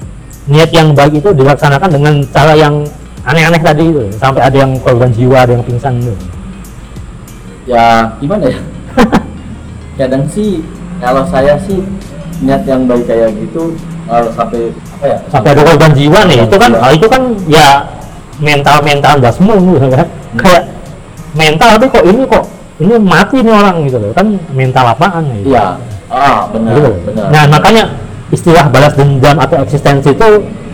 niat 0.49 0.73
yang 0.73 0.97
baik 0.97 1.21
itu 1.21 1.29
dilaksanakan 1.37 1.93
dengan 1.93 2.25
cara 2.33 2.57
yang 2.57 2.89
aneh-aneh 3.29 3.61
tadi 3.61 3.85
itu 3.85 4.09
sampai 4.17 4.49
ada 4.49 4.57
yang 4.57 4.81
korban 4.81 5.13
jiwa 5.13 5.45
ada 5.45 5.61
yang 5.61 5.65
pingsan 5.69 6.01
itu. 6.01 6.15
Ya 7.69 8.17
gimana 8.17 8.49
ya? 8.49 8.59
Kadang 10.01 10.25
sih 10.33 10.65
kalau 10.97 11.29
saya 11.29 11.61
sih 11.69 11.85
niat 12.41 12.65
yang 12.65 12.89
baik 12.89 13.05
kayak 13.05 13.37
gitu 13.37 13.77
kalau 14.09 14.33
sampai 14.33 14.73
apa 14.73 15.05
ya? 15.05 15.19
Sampai 15.29 15.53
ada 15.53 15.63
korban 15.69 15.93
jiwa 15.93 16.21
nih 16.33 16.49
itu 16.49 16.57
kan 16.57 16.71
Jiwa. 16.73 16.81
ah, 16.81 16.91
itu 16.97 17.07
kan 17.13 17.23
ya 17.45 17.69
mental 18.41 18.81
mental 18.81 19.15
dasmu 19.21 19.53
gitu 19.77 19.89
kan 19.93 20.09
kayak 20.41 20.63
mental 21.37 21.69
tapi 21.77 21.87
kok 21.93 22.05
ini 22.09 22.25
kok 22.25 22.45
ini 22.81 22.95
mati 23.01 23.45
nih 23.45 23.53
orang 23.53 23.77
gitu 23.85 23.99
loh. 24.01 24.11
Kan 24.17 24.27
mental 24.57 24.85
apaan 24.97 25.23
gitu. 25.41 25.53
iya. 25.53 25.77
Ah 26.13 26.45
benar 26.49 26.73
Gitu. 26.77 26.91
benar. 27.09 27.27
Nah 27.33 27.45
makanya 27.49 27.85
istilah 28.33 28.65
balas 28.73 28.93
dendam 28.97 29.37
atau 29.37 29.57
eksistensi 29.61 30.13
itu 30.13 30.29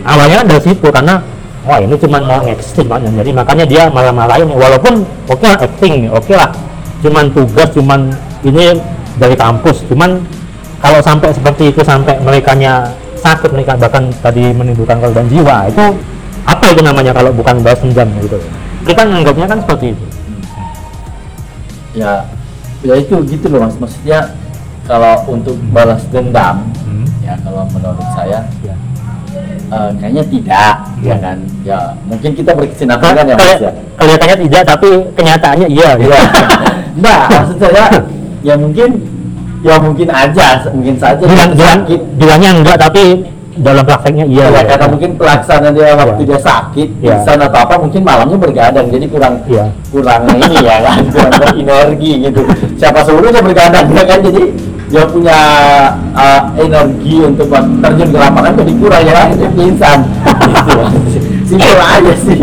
awalnya 0.07 0.43
kan 0.43 0.47
dari 0.47 0.63
situ 0.63 0.87
karena 0.91 1.15
wah 1.67 1.79
ini 1.83 1.95
cuma 1.99 2.19
mau 2.23 2.41
eksis 2.47 2.87
makanya 2.87 3.11
jadi 3.23 3.31
makanya 3.35 3.65
dia 3.67 3.83
malah-malahin. 3.91 4.49
Walaupun 4.51 5.03
oke 5.27 5.47
lah 5.47 5.59
acting 5.59 6.07
oke 6.11 6.35
lah. 6.35 6.51
Cuman 7.03 7.31
tugas 7.31 7.71
cuman 7.75 8.11
ini 8.47 8.79
dari 9.19 9.35
kampus. 9.35 9.83
Cuman 9.91 10.23
kalau 10.79 11.03
sampai 11.03 11.35
seperti 11.35 11.75
itu 11.75 11.83
sampai 11.83 12.19
mereka 12.23 12.55
sakit 13.19 13.51
mereka 13.51 13.75
bahkan 13.75 14.09
tadi 14.23 14.55
menimbulkan 14.55 15.03
korban 15.03 15.27
jiwa 15.27 15.67
itu 15.67 15.85
apa 16.47 16.65
itu 16.71 16.81
namanya 16.81 17.13
kalau 17.13 17.35
bukan 17.35 17.61
balas 17.61 17.83
dendam 17.83 18.09
gitu 18.23 18.39
kita 18.87 19.03
menganggapnya 19.05 19.47
kan 19.51 19.59
seperti 19.61 19.87
itu 19.93 20.05
ya 21.99 22.13
ya 22.81 22.95
itu 22.95 23.15
gitu 23.27 23.47
loh 23.51 23.67
mas 23.67 23.75
maksudnya 23.77 24.21
kalau 24.87 25.27
untuk 25.29 25.59
balas 25.69 26.01
dendam 26.09 26.63
Hmm. 26.87 27.05
ya 27.21 27.35
kalau 27.43 27.67
menurut 27.69 28.07
saya 28.15 28.41
Ya. 28.65 28.75
eh, 29.69 29.91
kayaknya 30.01 30.25
tidak 30.25 30.75
ya 31.03 31.17
kan 31.19 31.37
ya 31.61 31.79
mungkin 32.07 32.31
kita 32.33 32.57
berkesinambungan 32.57 33.25
ya 33.27 33.37
mas 33.37 33.61
ya 33.61 33.71
kelihatannya 33.95 34.37
tidak 34.47 34.63
tapi 34.65 34.89
kenyataannya 35.13 35.67
iya. 35.69 35.91
Iya. 35.97 36.21
Nah, 36.99 37.31
maksud 37.31 37.63
saya 37.63 37.85
ya 38.43 38.59
mungkin 38.59 38.99
ya 39.63 39.79
mungkin 39.79 40.11
aja, 40.11 40.67
mungkin 40.75 40.99
saja 40.99 41.23
bilang 41.23 41.55
bilang 41.55 41.81
sakit. 41.87 42.01
bilangnya 42.19 42.51
enggak 42.55 42.77
tapi 42.81 43.23
dalam 43.59 43.83
prakteknya 43.83 44.25
iya 44.25 44.47
Ya, 44.49 44.63
karena 44.65 44.87
mungkin 44.89 45.11
pelaksana 45.15 45.69
dia 45.71 45.93
waktu 45.93 46.23
Iya. 46.23 46.29
dia 46.31 46.39
sakit, 46.41 46.89
Iya. 46.99 47.19
pingsan 47.19 47.39
atau 47.43 47.59
apa 47.59 47.75
mungkin 47.79 48.03
malamnya 48.03 48.39
bergadang, 48.39 48.87
jadi 48.89 49.07
kurang 49.07 49.35
Iya. 49.47 49.65
kurang 49.91 50.21
ini 50.31 50.57
ya 50.63 50.77
kan, 50.83 50.99
kurang 51.11 51.33
berenergi 51.41 52.13
gitu. 52.25 52.43
Siapa 52.77 53.01
suruh 53.03 53.31
dia 53.31 53.43
bergadang 53.43 53.87
ya 53.91 54.05
kan, 54.05 54.19
jadi 54.23 54.43
dia 54.89 55.05
punya 55.05 55.39
uh, 56.17 56.43
energi 56.57 57.21
untuk 57.21 57.53
buat 57.53 57.61
terjun 57.85 58.09
ke 58.09 58.19
lapangan 58.19 58.53
jadi 58.57 58.73
kurang 58.79 59.03
ya 59.05 59.13
kan, 59.13 59.27
dia 59.37 59.51
pingsan. 59.53 59.99
gitu. 60.25 60.81
Simpel 61.49 61.81
aja 61.81 62.15
sih. 62.17 62.41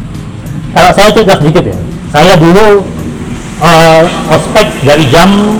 kalau 0.74 0.90
saya 0.92 1.08
cerita 1.10 1.34
sedikit 1.34 1.64
ya 1.66 1.76
saya 2.10 2.34
dulu 2.38 2.82
eh, 3.58 4.02
ospek 4.28 4.66
dari 4.82 5.04
jam 5.10 5.58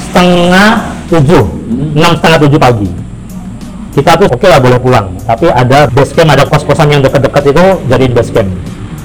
setengah 0.00 0.70
tujuh 1.08 1.44
Hmm. 1.66 1.98
enam 1.98 2.14
setengah 2.14 2.38
tujuh 2.46 2.60
pagi 2.62 2.86
kita 3.96 4.12
tuh 4.20 4.28
oke 4.28 4.44
lah 4.44 4.60
boleh 4.60 4.76
pulang 4.76 5.08
tapi 5.24 5.48
ada 5.48 5.88
base 5.88 6.12
camp 6.12 6.28
ada 6.28 6.44
kos-kosan 6.44 6.92
yang 6.92 7.00
dekat-dekat 7.00 7.48
itu 7.48 7.64
jadi 7.88 8.04
base 8.12 8.28
camp. 8.28 8.52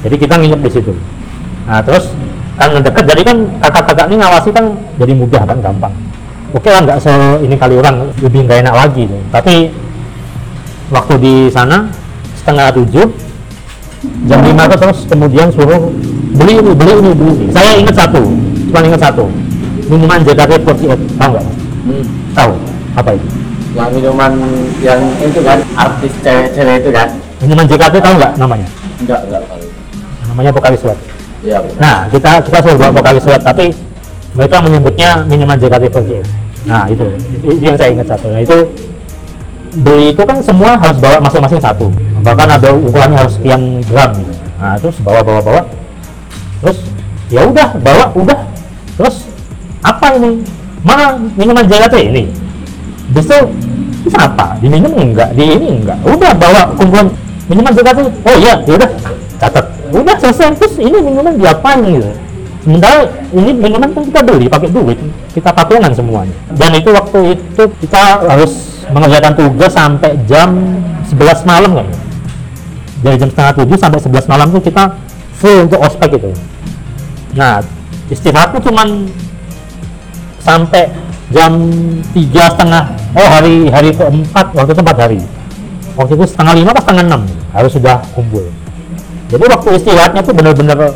Jadi 0.03 0.15
kita 0.19 0.35
nginep 0.35 0.59
di 0.67 0.71
situ. 0.75 0.91
Nah 1.63 1.79
terus 1.79 2.11
karena 2.59 2.83
dekat 2.83 3.03
jadi 3.07 3.21
kan 3.23 3.37
kakak-kakak 3.63 4.05
ini 4.11 4.15
ngawasi 4.19 4.49
kan 4.51 4.65
jadi 4.99 5.13
mudah 5.15 5.41
kan 5.47 5.57
gampang. 5.63 5.93
Oke 6.51 6.67
lah 6.67 6.83
nggak 6.83 6.99
se 6.99 7.13
ini 7.47 7.55
kali 7.55 7.79
orang 7.79 8.11
lebih 8.19 8.43
nggak 8.43 8.67
enak 8.67 8.75
lagi 8.75 9.07
tuh. 9.07 9.21
tapi 9.31 9.71
waktu 10.91 11.13
di 11.23 11.35
sana 11.47 11.87
setengah 12.35 12.75
tujuh 12.75 13.07
jam 14.27 14.43
lima 14.43 14.67
tuh 14.67 14.77
terus 14.83 15.07
kemudian 15.07 15.47
suruh 15.55 15.87
beli 16.35 16.59
ini 16.59 16.71
beli 16.75 16.93
ini 16.99 17.11
beli 17.15 17.31
ini. 17.39 17.45
Saya 17.55 17.79
ingat 17.79 17.95
satu 17.95 18.19
cuma 18.67 18.83
ingat 18.83 18.99
satu. 19.07 19.31
Minuman 19.87 20.19
JKT48 20.27 20.99
tahu 21.15 21.29
nggak 21.31 21.47
Hmm. 21.81 22.05
tahu 22.37 22.53
apa 22.93 23.17
itu 23.17 23.40
Yang 23.71 23.89
minuman 23.97 24.33
yang 24.83 24.99
itu 25.23 25.39
kan 25.39 25.59
artis 25.79 26.13
cewek-cewek 26.19 26.75
itu 26.83 26.91
kan? 26.91 27.07
minuman 27.41 27.65
JKT 27.65 27.95
tahu 27.97 28.13
nggak 28.21 28.31
namanya? 28.37 28.67
Enggak, 29.01 29.19
enggak 29.25 29.41
tahu. 29.49 29.63
namanya 30.29 30.51
Pokali 30.53 30.77
Sweat 30.77 30.99
Iya, 31.41 31.57
benar. 31.57 31.77
nah 31.81 31.97
kita 32.07 32.31
kita 32.45 32.57
suruh 32.61 32.77
bawa 32.77 32.91
Pokali 33.01 33.19
Sweat 33.19 33.41
tapi 33.41 33.65
mereka 34.37 34.61
menyebutnya 34.61 35.09
minuman 35.25 35.57
JKT48 35.57 36.23
nah 36.61 36.85
itu. 36.85 37.01
Itu 37.41 37.57
yang 37.57 37.73
saya 37.73 37.89
ingat 37.89 38.07
satu. 38.13 38.29
Nah 38.29 38.45
itu 38.45 38.57
beli 39.81 40.13
itu 40.13 40.21
kan 40.21 40.37
semua 40.45 40.77
harus 40.77 41.01
bawa 41.01 41.17
masing-masing 41.25 41.57
satu. 41.57 41.89
Bahkan 42.21 42.47
ada 42.61 42.69
ukurannya 42.69 43.17
harus 43.17 43.33
sekian 43.41 43.81
gram. 43.89 44.13
Gitu. 44.13 44.33
nah 44.61 44.77
terus 44.77 44.95
bawa 45.01 45.25
bawa 45.25 45.41
bawa. 45.41 45.61
Terus 46.61 46.77
ya 47.33 47.41
udah 47.49 47.69
bawa 47.81 48.13
udah. 48.13 48.39
Terus 49.01 49.25
apa 49.81 50.21
ini? 50.21 50.45
Mana 50.85 51.17
minuman 51.33 51.65
JKT 51.65 51.95
ini? 52.13 52.29
Bisa 53.09 53.41
terus 54.01 54.17
apa 54.17 54.57
diminum 54.59 54.91
enggak? 54.97 55.31
Di 55.37 55.43
ini 55.45 55.81
enggak? 55.81 55.97
Udah 56.05 56.31
bawa 56.35 56.61
kumpulan 56.75 57.07
minuman 57.47 57.71
JKT 57.73 57.99
oh 58.01 58.35
iya 58.37 58.53
ya 58.65 58.73
udah. 58.77 58.89
Catat. 59.41 59.65
Udah 59.91 60.15
selesai. 60.21 60.57
Terus 60.57 60.75
ini 60.77 60.97
minuman 61.01 61.33
diapain 61.35 61.81
gitu? 61.81 62.11
Sementara 62.61 63.09
ini 63.33 63.51
minuman 63.57 63.89
kan 63.89 64.03
kita 64.05 64.21
beli 64.21 64.45
pakai 64.45 64.69
duit. 64.69 64.97
Kita 65.33 65.49
patungan 65.49 65.91
semuanya. 65.91 66.35
Dan 66.53 66.77
itu 66.77 66.93
waktu 66.93 67.33
itu 67.33 67.63
kita 67.81 68.21
harus 68.29 68.85
mengerjakan 68.93 69.33
tugas 69.33 69.73
sampai 69.73 70.13
jam 70.29 70.53
11 71.09 71.49
malam 71.49 71.71
kan? 71.81 71.87
Dari 73.01 73.17
jam 73.17 73.29
setengah 73.33 73.53
tujuh 73.65 73.77
sampai 73.81 73.99
11 73.99 74.29
malam 74.29 74.47
tuh 74.53 74.61
kita 74.61 74.83
full 75.41 75.65
untuk 75.65 75.81
ospek 75.81 76.21
itu. 76.21 76.29
Nah 77.33 77.65
istirahatnya 78.13 78.61
cuman 78.61 79.09
sampai 80.37 80.93
jam 81.31 81.51
tiga 82.11 82.51
setengah 82.51 82.83
oh 83.15 83.27
hari 83.27 83.71
hari 83.71 83.89
keempat 83.95 84.51
waktu 84.55 84.71
itu 84.75 84.81
empat 84.83 84.97
hari. 84.99 85.19
Waktu 85.95 86.13
itu 86.15 86.25
setengah 86.27 86.53
lima 86.55 86.69
atau 86.71 86.83
setengah 86.83 87.03
enam 87.07 87.21
harus 87.51 87.71
sudah 87.75 87.97
kumpul. 88.15 88.45
Jadi 89.31 89.43
waktu 89.47 89.69
istirahatnya 89.79 90.21
tuh 90.23 90.35
bener-bener 90.35 90.95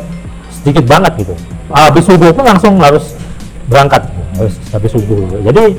sedikit 0.52 0.84
banget 0.84 1.12
gitu. 1.24 1.34
Habis 1.72 2.04
subuh 2.04 2.30
pun 2.32 2.44
langsung 2.44 2.76
harus 2.80 3.16
berangkat 3.68 4.08
harus 4.36 4.54
habis 4.72 4.90
subuh. 4.92 5.24
Jadi 5.44 5.76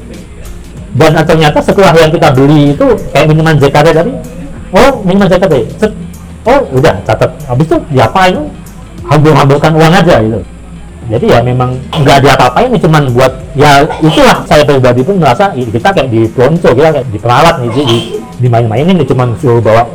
dan 0.98 1.14
ternyata 1.22 1.62
setelah 1.62 1.94
yang 1.94 2.10
kita 2.10 2.34
beli 2.34 2.74
itu 2.74 2.86
kayak 3.14 3.30
minuman 3.30 3.54
JKT 3.62 3.88
tadi 3.94 4.14
oh 4.74 5.06
minuman 5.06 5.30
JKT 5.30 5.54
oh 6.50 6.62
udah 6.74 6.98
catat. 7.06 7.30
Habis 7.46 7.66
itu 7.70 7.78
diapain? 7.94 8.36
Hambil-hambilkan 9.08 9.72
uang 9.72 9.94
aja 10.04 10.20
gitu 10.20 10.57
jadi 11.08 11.26
ya 11.26 11.40
memang 11.44 11.80
nggak 11.92 12.16
ada 12.24 12.30
apa-apain 12.36 12.68
ini 12.68 12.80
cuman 12.84 13.04
buat 13.16 13.34
ya 13.56 13.88
itulah 14.04 14.44
saya 14.44 14.64
pribadi 14.68 15.02
pun 15.08 15.16
merasa 15.20 15.56
kita 15.56 15.90
kayak 15.96 16.10
di 16.12 16.28
pelonco 16.28 16.70
kita 16.76 16.90
kayak 16.94 17.08
diperalat 17.12 17.56
nih 17.64 17.70
di, 17.72 17.82
di 17.84 17.98
dimain-mainin 18.44 18.96
nih 19.00 19.08
cuman 19.08 19.34
suruh 19.40 19.64
bawa 19.64 19.88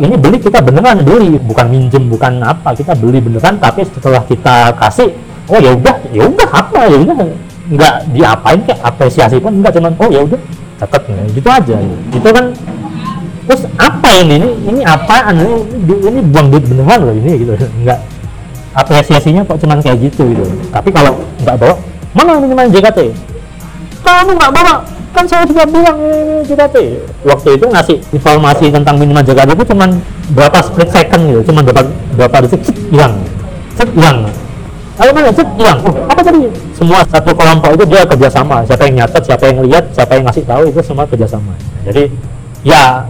ini 0.00 0.18
beli 0.18 0.42
kita 0.42 0.58
beneran 0.58 1.06
beli 1.06 1.38
bukan 1.38 1.66
minjem 1.70 2.10
bukan 2.10 2.42
apa 2.42 2.74
kita 2.74 2.98
beli 2.98 3.22
beneran 3.22 3.60
tapi 3.62 3.86
setelah 3.86 4.24
kita 4.26 4.74
kasih 4.80 5.14
oh 5.48 5.60
ya 5.60 5.70
udah 5.76 5.96
ya 6.10 6.22
udah 6.26 6.48
apa 6.50 6.80
ya 6.88 6.98
udah. 7.04 7.16
Nggak 7.64 7.94
diapain 8.12 8.60
kayak 8.68 8.80
apresiasi 8.84 9.40
pun 9.40 9.56
enggak 9.56 9.72
cuman 9.80 9.96
oh 9.96 10.08
ya 10.12 10.20
udah 10.20 10.36
catat 10.76 11.02
ya, 11.08 11.16
gitu 11.32 11.48
aja. 11.48 11.76
Itu 12.12 12.28
kan 12.28 12.52
terus 13.48 13.62
apa 13.80 14.08
ini 14.20 14.36
ini 14.68 14.80
apaan 14.84 15.36
ini, 15.36 15.56
ini 15.88 16.20
buang 16.28 16.52
duit 16.52 16.64
beneran 16.68 16.98
loh 17.08 17.16
ini 17.16 17.40
gitu. 17.40 17.56
Enggak 17.80 17.98
apresiasinya 18.74 19.42
kok 19.46 19.58
cuman 19.62 19.78
kayak 19.80 19.98
gitu 20.10 20.26
gitu. 20.34 20.44
Tapi 20.70 20.90
kalau 20.90 21.14
nggak 21.42 21.56
bawa 21.56 21.74
mana 22.14 22.38
minuman 22.38 22.70
JKT 22.70 23.10
kamu 24.06 24.32
nggak 24.38 24.52
bawa 24.54 24.74
kan 25.14 25.24
saya 25.26 25.46
sudah 25.46 25.66
bilang 25.66 25.98
ini 25.98 26.42
JKT 26.46 26.76
waktu 27.26 27.48
itu 27.58 27.66
ngasih 27.70 27.96
informasi 28.14 28.66
tentang 28.70 28.98
minuman 28.98 29.22
JKT 29.22 29.50
itu 29.54 29.64
cuman 29.74 29.90
berapa 30.34 30.58
split 30.62 30.90
second 30.90 31.22
gitu 31.30 31.40
cuman 31.50 31.62
berapa 31.66 31.82
berapa 32.14 32.36
detik 32.46 32.62
cet, 32.66 32.76
hilang. 32.90 33.14
Cet 33.74 33.90
hilang. 33.94 34.30
Ayo 34.94 35.10
mana? 35.10 35.30
Cet 35.34 35.48
hilang. 35.58 35.78
Oh, 35.82 35.94
apa 36.06 36.20
tadi? 36.22 36.46
Semua 36.74 37.02
satu 37.10 37.34
kelompok 37.34 37.70
itu 37.74 37.84
dia 37.90 38.02
kerjasama. 38.06 38.62
Siapa 38.62 38.82
yang 38.86 38.94
nyatet 39.02 39.22
siapa 39.26 39.44
yang 39.50 39.58
lihat 39.66 39.84
siapa 39.90 40.12
yang 40.14 40.24
ngasih 40.30 40.44
tahu 40.46 40.62
itu 40.70 40.80
semua 40.86 41.04
kerjasama. 41.06 41.52
Jadi 41.82 42.10
ya 42.62 43.02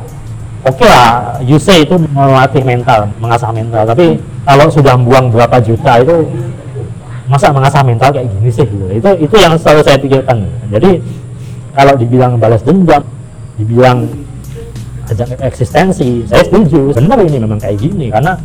oke 0.65 0.85
lah 0.85 1.39
you 1.45 1.61
say 1.61 1.85
itu 1.85 1.95
melatih 2.13 2.65
mental 2.65 3.09
mengasah 3.21 3.51
mental. 3.53 3.85
Tapi 3.85 4.19
kalau 4.45 4.67
sudah 4.69 4.95
buang 4.99 5.29
berapa 5.31 5.57
juta 5.61 6.01
itu 6.01 6.25
masa 7.25 7.49
mengasah 7.53 7.81
mental 7.81 8.13
kayak 8.13 8.29
gini 8.29 8.51
sih 8.53 8.69
gitu. 8.69 8.85
itu 8.93 9.11
itu 9.25 9.35
yang 9.41 9.57
selalu 9.57 9.81
saya 9.85 9.97
pikirkan. 10.01 10.45
Jadi 10.69 11.01
kalau 11.73 11.95
dibilang 11.97 12.37
balas 12.37 12.61
dendam 12.61 13.01
dibilang 13.57 14.09
ajak 15.09 15.37
eksistensi 15.45 16.25
saya 16.29 16.45
setuju. 16.45 16.93
Benar 16.97 17.21
ini 17.25 17.37
memang 17.41 17.61
kayak 17.61 17.81
gini 17.81 18.13
karena 18.13 18.37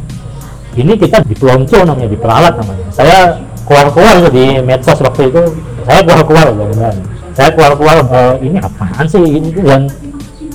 ini 0.78 0.94
kita 0.96 1.26
dipelonco 1.28 1.84
namanya 1.84 2.10
diperalat 2.12 2.54
namanya. 2.56 2.86
Saya 2.92 3.36
keluar-keluar 3.68 4.28
di 4.32 4.60
medsos 4.64 5.00
waktu 5.04 5.32
itu 5.32 5.44
saya 5.84 6.00
keluar-keluar 6.06 6.54
beneran 6.54 6.98
saya 7.40 7.56
keluar-keluar 7.56 8.04
eh, 8.04 8.36
ini 8.44 8.58
apaan 8.60 9.06
sih 9.08 9.24
ini? 9.24 9.56
Dan 9.56 9.88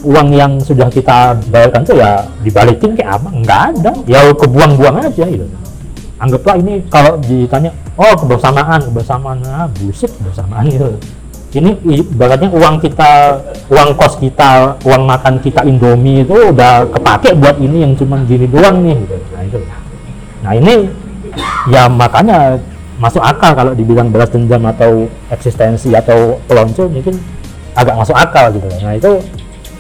uang 0.05 0.29
yang 0.37 0.53
sudah 0.61 0.93
kita 0.93 1.35
bayarkan 1.49 1.83
tuh 1.83 1.97
ya 1.99 2.23
dibalikin 2.45 2.93
kayak 2.95 3.19
apa? 3.19 3.29
Nggak 3.33 3.61
ada. 3.73 3.93
Ya 4.05 4.21
kebuang-buang 4.31 4.97
aja 5.01 5.25
gitu. 5.25 5.47
Anggaplah 6.21 6.57
ini 6.61 6.85
kalau 6.93 7.19
ditanya 7.19 7.75
oh 7.97 8.15
kebersamaan 8.15 8.81
kebersamaan. 8.93 9.41
Ah 9.49 9.67
bullshit 9.67 10.13
kebersamaan 10.15 10.69
itu 10.69 10.95
ini 11.55 11.71
ibaratnya 11.87 12.51
uang 12.51 12.83
kita 12.83 13.39
uang 13.71 13.95
kos 13.95 14.19
kita 14.19 14.75
uang 14.83 15.03
makan 15.07 15.39
kita 15.39 15.63
Indomie 15.63 16.27
itu 16.27 16.35
udah 16.51 16.83
kepake 16.91 17.31
buat 17.39 17.57
ini 17.63 17.87
yang 17.87 17.95
cuma 17.95 18.19
gini 18.27 18.51
doang 18.51 18.83
nih. 18.83 18.99
Gitu. 18.99 19.17
nah 19.31 19.43
itu. 19.47 19.59
Nah 20.43 20.53
ini 20.59 20.75
ya 21.71 21.87
makanya 21.87 22.59
masuk 22.99 23.23
akal 23.23 23.55
kalau 23.55 23.73
dibilang 23.75 24.11
balas 24.11 24.31
dendam 24.35 24.67
atau 24.67 25.07
eksistensi 25.31 25.95
atau 25.95 26.39
pelonco 26.51 26.91
mungkin 26.91 27.23
agak 27.79 27.95
masuk 28.03 28.17
akal 28.19 28.51
gitu. 28.51 28.67
Nah 28.83 28.99
itu 28.99 29.23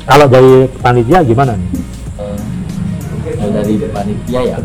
kalau 0.04 0.26
dari 0.28 0.68
panitia 0.78 1.20
gimana 1.24 1.52
nih? 1.56 1.68
Eh, 2.20 2.38
kalau 3.34 3.52
dari 3.52 3.74
panitia 3.88 4.40
ya? 4.44 4.56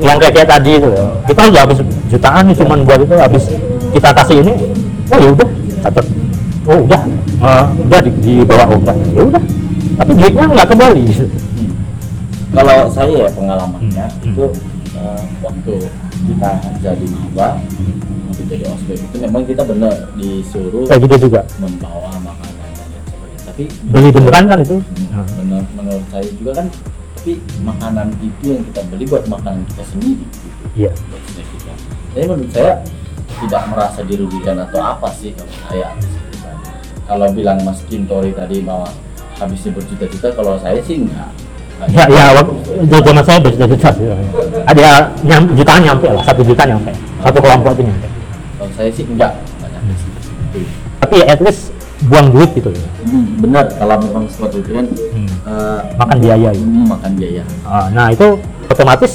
Yang 0.00 0.16
kayak, 0.20 0.32
kayak 0.36 0.48
tadi 0.48 0.70
itu 0.76 0.88
ya, 0.92 1.06
kita 1.24 1.40
udah 1.48 1.60
habis 1.64 1.78
jutaan 2.08 2.42
nih 2.46 2.56
cuman 2.56 2.78
buat 2.84 3.00
itu 3.00 3.14
habis 3.16 3.44
kita 3.92 4.08
kasih 4.12 4.36
ini 4.44 4.52
oh 5.08 5.18
ya 5.18 5.28
udah 5.32 5.48
catat 5.82 6.06
oh 6.68 6.78
udah. 6.84 7.00
Eh, 7.42 7.64
udah 7.82 7.98
di, 8.06 8.10
dibawa 8.22 8.64
udah. 8.70 8.96
Ya 9.10 9.22
udah. 9.26 9.42
Tapi 9.92 10.10
duitnya 10.14 10.46
nggak 10.46 10.68
kembali. 10.70 11.04
Kalau 12.52 12.78
saya 12.92 13.16
ya 13.26 13.30
pengalamannya 13.32 14.06
Hmm. 14.22 14.28
itu 14.28 14.44
eh, 14.92 15.20
waktu 15.40 15.74
kita 16.22 16.50
jadi 16.78 17.06
maba 17.08 17.48
waktu 18.28 18.42
jadi 18.46 18.64
ospek 18.70 18.96
itu 19.00 19.16
memang 19.18 19.42
kita 19.42 19.62
benar 19.64 19.94
disuruh 20.14 20.84
kayak 20.86 21.00
gitu 21.08 21.16
juga. 21.26 21.40
membawa 21.58 22.12
tapi 23.52 23.68
beli 23.92 24.08
beneran 24.08 24.44
kan 24.48 24.58
itu? 24.64 24.80
Hmm, 24.80 25.28
benar 25.36 25.62
menurut 25.76 26.04
saya 26.08 26.24
juga 26.40 26.52
kan 26.64 26.66
tapi 27.20 27.38
makanan 27.60 28.08
itu 28.24 28.56
yang 28.56 28.64
kita 28.72 28.80
beli 28.88 29.04
buat 29.04 29.24
makanan 29.28 29.62
kita 29.68 29.84
sendiri. 29.92 30.24
Gitu 30.24 30.64
iya. 30.74 30.90
Buat 30.90 31.22
snack 31.36 31.48
kita 31.52 31.72
jadi 32.16 32.24
menurut 32.32 32.50
saya 32.52 32.72
tidak 33.44 33.62
merasa 33.68 34.00
dirugikan 34.08 34.56
atau 34.56 34.80
apa 34.80 35.08
sih 35.12 35.36
kalau 35.36 35.54
saya? 35.68 35.88
Kalau 37.04 37.28
bilang 37.36 37.60
Mas 37.60 37.84
Kintori 37.84 38.32
tadi 38.32 38.64
bahwa 38.64 38.88
habisnya 39.36 39.70
berjuta-juta 39.76 40.28
kalau 40.32 40.56
saya 40.56 40.80
sih 40.80 41.04
enggak. 41.04 41.28
Ya 41.92 42.08
ya 42.08 42.32
waktu 42.32 42.54
zaman 42.88 43.24
saya 43.26 43.38
berjuta-juta 43.42 43.88
sih 43.92 44.06
ada 44.64 45.12
nyam, 45.26 45.44
jutaan 45.52 45.82
nyampe 45.84 46.08
lah 46.08 46.24
satu 46.24 46.40
juta 46.40 46.64
nyampe. 46.64 46.88
Satu 47.20 47.38
kelompok 47.38 47.76
itu 47.76 47.82
nyampe. 47.84 48.08
Kalau 48.56 48.72
saya 48.80 48.90
sih 48.96 49.04
enggak 49.04 49.32
banyak 49.60 49.82
sih. 50.00 50.64
Tapi 51.04 51.16
at 51.26 51.40
least 51.44 51.61
buang 52.12 52.28
duit 52.28 52.50
gitu 52.52 52.68
ya 52.68 52.84
Hmm, 53.02 53.26
benar 53.40 53.64
kalau 53.76 53.96
memang 53.98 54.24
seperti 54.24 54.60
itu 54.60 54.70
kan 54.72 54.86
eh, 55.42 55.80
makan 55.96 56.16
biaya 56.16 56.48
gitu. 56.52 56.64
hmm, 56.64 56.86
makan 56.86 57.12
biaya 57.16 57.42
Ah, 57.64 57.86
nah 57.88 58.06
itu 58.08 58.26
otomatis 58.68 59.12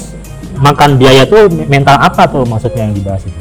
makan 0.58 0.90
biaya 0.94 1.22
tuh 1.24 1.46
mental 1.66 1.96
apa 1.96 2.26
tuh 2.26 2.42
maksudnya 2.42 2.82
yang 2.84 2.94
dibahas 2.94 3.22
itu? 3.22 3.40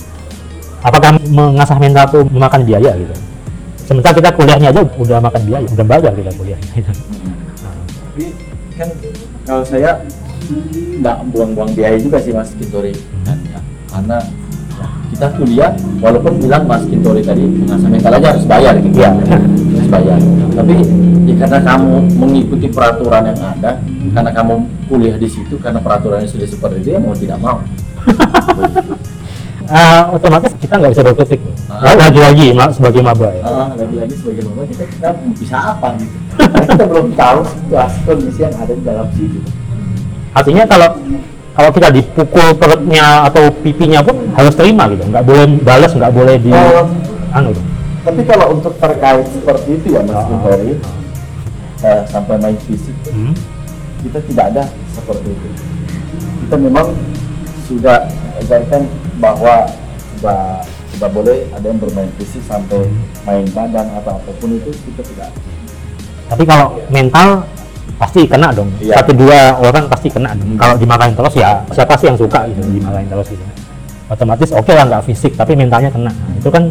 Apakah 0.80 1.18
mengasah 1.28 1.78
mental 1.78 2.06
tuh 2.08 2.22
memakan 2.30 2.62
biaya 2.62 2.94
gitu? 2.94 3.14
Sementara 3.82 4.14
kita 4.14 4.30
kuliahnya 4.32 4.70
aja 4.70 4.82
udah 4.86 5.18
makan 5.20 5.42
biaya, 5.44 5.66
udah 5.68 5.86
bayar 5.86 6.12
kita 6.14 6.32
kuliahnya. 6.34 6.70
Gitu. 6.78 6.92
Hmm. 6.94 7.36
tapi 8.08 8.26
kan 8.78 8.90
kalau 9.44 9.64
saya 9.64 9.92
nggak 11.02 11.18
buang-buang 11.30 11.72
biaya 11.74 11.98
juga 11.98 12.18
sih 12.18 12.32
Mas 12.32 12.54
Kintori 12.54 12.94
kan 13.26 13.38
ya. 13.44 13.60
karena 13.90 14.18
ya, 14.22 14.47
kita 15.08 15.28
kuliah 15.34 15.72
walaupun 15.98 16.38
bilang 16.38 16.64
Mas 16.64 16.84
Kintori 16.84 17.22
tadi 17.22 17.44
mengasah 17.44 17.88
mental 17.88 18.14
aja 18.14 18.28
harus 18.32 18.46
bayar 18.46 18.74
gitu 18.78 18.98
Iya. 18.98 19.12
harus 19.16 19.90
bayar 19.90 20.20
tapi 20.52 20.76
ya 21.24 21.36
karena 21.38 21.60
kamu 21.62 21.92
mengikuti 22.16 22.68
peraturan 22.68 23.24
yang 23.26 23.40
ada 23.40 23.72
karena 24.10 24.32
kamu 24.32 24.54
kuliah 24.86 25.16
di 25.16 25.28
situ 25.28 25.56
karena 25.58 25.80
peraturannya 25.80 26.26
sudah 26.26 26.46
seperti 26.46 26.78
itu 26.82 26.90
ya 26.92 27.00
mau 27.00 27.14
tidak 27.14 27.38
mau 27.38 27.58
Ah, 29.68 30.08
otomatis 30.16 30.56
kita 30.56 30.80
nggak 30.80 30.96
bisa 30.96 31.04
berkritik. 31.04 31.44
Ah. 31.68 31.92
Lagi-lagi 32.00 32.56
ma- 32.56 32.72
sebagai 32.72 33.04
maba 33.04 33.28
ya. 33.30 33.44
Ah, 33.44 33.68
lagi-lagi 33.76 34.16
sebagai 34.16 34.48
mama 34.48 34.64
kita, 34.64 34.88
kita 34.88 35.10
bisa 35.36 35.58
apa 35.76 35.92
gitu 35.98 36.16
kita 36.38 36.86
belum 36.86 37.08
tahu 37.18 37.40
situasi 37.44 37.98
kondisi 38.06 38.40
yang 38.40 38.56
ada 38.56 38.72
di 38.72 38.84
dalam 38.86 39.08
situ 39.12 39.40
Artinya 40.32 40.64
kalau 40.64 40.94
kalau 41.58 41.70
kita 41.74 41.90
dipukul 41.90 42.54
perutnya 42.54 43.26
atau 43.26 43.50
pipinya 43.52 44.06
pun 44.06 44.30
harus 44.32 44.54
terima 44.54 44.86
gitu, 44.88 45.10
nggak 45.10 45.26
boleh 45.26 45.46
balas, 45.66 45.92
nggak 45.92 46.14
boleh 46.14 46.36
di 46.38 46.54
Oh. 46.54 46.86
anu 47.34 47.52
tapi 48.06 48.24
kalau 48.24 48.56
untuk 48.56 48.72
terkait 48.80 49.26
seperti 49.28 49.70
itu 49.76 49.88
ya 49.92 50.02
Mas 50.02 50.16
Ah. 50.16 50.24
Kintori 50.24 50.80
eh, 51.84 52.02
sampai 52.08 52.36
main 52.40 52.58
fisik 52.64 52.96
Hmm. 53.10 53.34
kita 54.00 54.24
tidak 54.24 54.46
ada 54.54 54.64
seperti 54.88 55.28
itu 55.28 55.50
kita 56.46 56.56
memang 56.56 56.88
sudah 57.68 58.08
ajarkan 58.40 58.88
bahwa 59.20 59.68
sudah 60.16 60.64
sudah 60.96 61.10
boleh 61.12 61.46
ada 61.52 61.66
yang 61.68 61.78
bermain 61.78 62.08
fisik 62.16 62.40
sampai 62.48 62.88
main 63.22 63.44
badan 63.52 63.92
atau 63.98 64.16
apa 64.16 64.32
pun 64.40 64.56
itu 64.56 64.72
kita 64.88 65.04
tidak 65.04 65.30
Tapi 66.28 66.44
kalau 66.44 66.80
mental 66.88 67.44
pasti 67.98 68.30
kena 68.30 68.54
dong. 68.54 68.70
Iya. 68.78 69.02
Satu 69.02 69.12
dua 69.18 69.58
orang 69.58 69.90
pasti 69.90 70.08
kena 70.14 70.38
dong. 70.38 70.54
Kalau 70.56 70.78
dimarahin 70.78 71.18
terus 71.18 71.34
ya 71.34 71.62
siapa 71.74 71.98
sih 71.98 72.08
yang 72.10 72.18
suka 72.18 72.46
gitu 72.54 72.62
dimarahin 72.70 73.10
terus 73.10 73.28
gitu. 73.34 73.44
Otomatis 74.08 74.50
oke 74.54 74.72
lah 74.72 74.86
nggak 74.88 75.04
fisik 75.04 75.34
tapi 75.36 75.58
mentalnya 75.58 75.90
kena. 75.92 76.14
Nah, 76.14 76.34
itu 76.38 76.50
kan 76.54 76.64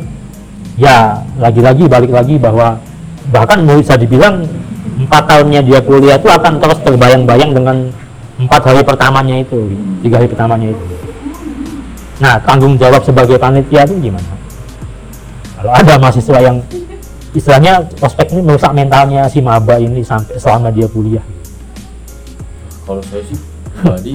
ya 0.79 1.21
lagi-lagi 1.37 1.85
balik 1.91 2.13
lagi 2.15 2.39
bahwa 2.39 2.79
bahkan 3.35 3.67
mau 3.67 3.77
bisa 3.77 3.99
dibilang 3.99 4.47
empat 4.97 5.23
tahunnya 5.29 5.61
dia 5.67 5.81
kuliah 5.83 6.17
itu 6.17 6.31
akan 6.31 6.63
terus 6.63 6.79
terbayang-bayang 6.81 7.53
dengan 7.53 7.77
empat 8.37 8.61
hari 8.65 8.81
pertamanya 8.85 9.37
itu, 9.43 9.69
tiga 10.01 10.23
hari 10.23 10.29
pertamanya 10.31 10.73
itu. 10.73 10.85
Nah 12.23 12.41
tanggung 12.41 12.81
jawab 12.81 13.05
sebagai 13.05 13.37
panitia 13.37 13.85
itu 13.85 14.09
gimana? 14.09 14.31
Kalau 15.57 15.73
ada 15.73 15.95
mahasiswa 16.01 16.39
yang 16.41 16.57
istilahnya 17.37 17.85
prospek 17.95 18.33
ini 18.33 18.41
merusak 18.43 18.73
mentalnya 18.73 19.29
si 19.29 19.39
maba 19.39 19.77
ini 19.77 20.01
sampai 20.01 20.35
selama 20.37 20.73
dia 20.73 20.89
kuliah. 20.89 21.21
kalau 22.83 23.03
saya 23.03 23.23
sih 23.25 23.39
pribadi 23.75 24.15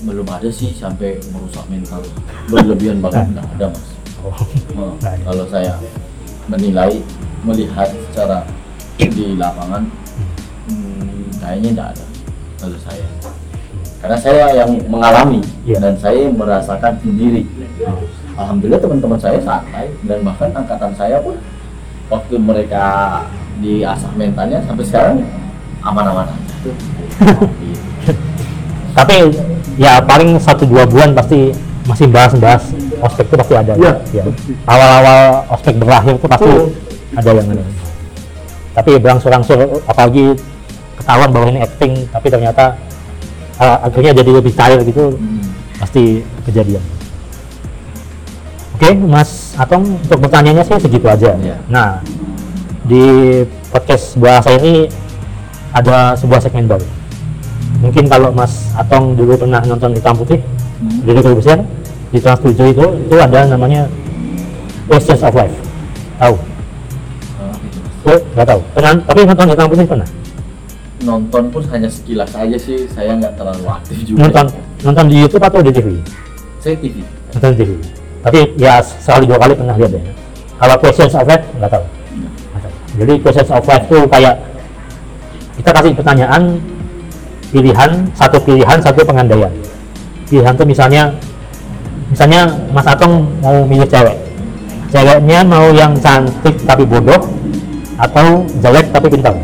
belum 0.00 0.24
ada 0.24 0.48
sih 0.48 0.70
sampai 0.72 1.18
merusak 1.28 1.66
mental 1.66 2.00
berlebihan 2.46 2.98
banget 2.98 3.28
nggak 3.30 3.46
ada 3.58 3.66
mas 3.68 3.86
Oh, 4.18 4.34
Oh, 4.74 4.98
Nggak 4.98 5.14
ada. 5.14 5.22
kalau 5.26 5.44
saya 5.46 5.72
menilai 6.46 6.92
melihat 7.44 7.86
secara 8.10 8.42
di 8.96 9.38
lapangan 9.38 9.86
hmm, 10.66 11.30
kayaknya 11.38 11.70
tidak 11.70 11.88
ada 11.94 12.04
kalau 12.58 12.78
saya 12.82 13.06
karena 13.98 14.16
saya 14.16 14.44
yang 14.56 14.70
mengalami 14.86 15.38
Iya. 15.62 15.78
dan 15.78 15.94
saya 15.98 16.30
merasakan 16.30 16.98
sendiri 16.98 17.42
alhamdulillah 18.34 18.80
teman-teman 18.80 19.18
saya 19.18 19.38
santai 19.38 19.86
dan 20.02 20.18
bahkan 20.22 20.50
angkatan 20.50 20.92
saya 20.94 21.18
pun 21.22 21.34
waktu 22.08 22.34
mereka 22.40 22.84
diasah 23.60 24.12
mentalnya 24.16 24.60
sampai 24.64 24.84
sekarang 24.84 25.16
aman-aman 25.84 26.26
aja 26.28 26.54
tuh. 26.64 26.76
Tapi 28.98 29.16
ya 29.78 30.02
paling 30.02 30.40
satu 30.42 30.66
dua 30.66 30.88
bulan 30.88 31.14
pasti 31.14 31.54
masih 31.86 32.10
bahas-bahas 32.10 32.68
ospek 33.00 33.24
itu 33.30 33.36
pasti 33.38 33.54
ada. 33.56 33.72
Iya, 33.78 33.92
ya. 34.12 34.24
Awal-awal 34.68 35.20
ospek 35.54 35.74
berakhir 35.80 36.20
itu 36.20 36.26
pasti 36.28 36.50
Betul. 36.50 37.16
ada 37.16 37.30
yang 37.32 37.46
ada. 37.54 37.64
Tapi 38.76 38.90
berangsur-angsur 39.00 39.58
apalagi 39.86 40.36
ketahuan 40.98 41.30
bahwa 41.30 41.46
ini 41.50 41.60
acting 41.62 41.92
tapi 42.10 42.26
ternyata 42.28 42.74
uh, 43.58 43.86
akhirnya 43.86 44.12
jadi 44.18 44.30
lebih 44.42 44.52
cair 44.54 44.80
gitu 44.82 45.14
Hmm. 45.14 45.40
pasti 45.78 46.22
kejadian. 46.44 46.82
Oke, 48.78 48.94
Mas 48.94 49.58
Atong 49.58 49.98
untuk 49.98 50.22
pertanyaannya 50.22 50.62
sih 50.62 50.78
segitu 50.78 51.10
aja. 51.10 51.34
Iya. 51.34 51.58
Nah, 51.66 51.98
di 52.86 53.02
podcast 53.68 54.14
bahasa 54.14 54.54
ini 54.54 54.86
ada 55.74 56.14
sebuah 56.14 56.38
segmen 56.38 56.70
baru. 56.70 56.86
Mungkin 57.82 58.06
kalau 58.06 58.30
Mas 58.30 58.70
Atong 58.72 59.18
dulu 59.18 59.34
pernah 59.34 59.58
nonton 59.62 59.92
Hitam 59.92 60.14
Putih, 60.14 60.38
Hmm. 60.78 61.02
di 61.02 61.10
Corbusier, 61.10 61.58
di 62.08 62.22
Trans 62.22 62.38
7 62.38 62.70
itu, 62.70 62.86
itu 63.02 63.14
ada 63.18 63.50
namanya 63.50 63.90
Questions 64.86 65.26
of 65.26 65.34
Life. 65.34 65.58
Tahu? 66.16 66.34
Oh, 66.38 67.52
gitu. 67.58 67.78
Oh, 68.06 68.18
nggak 68.32 68.46
tahu. 68.46 68.60
Pernah, 68.72 68.90
tapi 69.02 69.20
nonton 69.26 69.46
Hitam 69.50 69.68
Putih 69.68 69.86
pernah? 69.86 70.08
nonton 70.98 71.46
pun 71.48 71.62
hanya 71.70 71.86
sekilas 71.86 72.34
aja 72.34 72.58
sih 72.58 72.90
saya 72.90 73.14
nggak 73.14 73.38
terlalu 73.38 73.70
aktif 73.70 74.02
juga 74.02 74.18
Nonton, 74.18 74.46
nonton 74.82 75.06
di 75.06 75.16
YouTube 75.22 75.46
atau 75.46 75.62
di 75.62 75.70
TV? 75.70 75.94
saya 76.58 76.74
TV 76.74 77.06
nonton 77.30 77.52
TV 77.54 77.70
tapi 78.22 78.50
ya 78.58 78.82
sekali 78.82 79.30
dua 79.30 79.38
kali 79.38 79.54
pernah 79.54 79.74
lihat 79.78 79.92
ya. 79.94 80.02
Kalau 80.58 80.74
questions 80.82 81.14
of 81.14 81.26
life 81.26 81.44
nggak 81.58 81.70
tahu. 81.70 81.84
Jadi 82.98 83.12
questions 83.22 83.50
of 83.54 83.62
life 83.62 83.84
itu 83.86 83.98
kayak 84.10 84.34
kita 85.58 85.70
kasih 85.70 85.92
pertanyaan 85.94 86.42
pilihan 87.54 87.90
satu 88.18 88.42
pilihan 88.42 88.78
satu 88.82 89.06
pengandaian. 89.06 89.52
Pilihan 90.26 90.54
itu 90.58 90.64
misalnya 90.66 91.02
misalnya 92.10 92.50
Mas 92.74 92.86
Atong 92.90 93.22
mau 93.38 93.62
milih 93.62 93.86
cewek. 93.86 94.18
Ceweknya 94.90 95.46
mau 95.46 95.70
yang 95.70 95.94
cantik 96.02 96.58
tapi 96.66 96.82
bodoh 96.82 97.22
atau 98.02 98.42
jelek 98.58 98.90
tapi 98.90 99.06
pintar. 99.14 99.34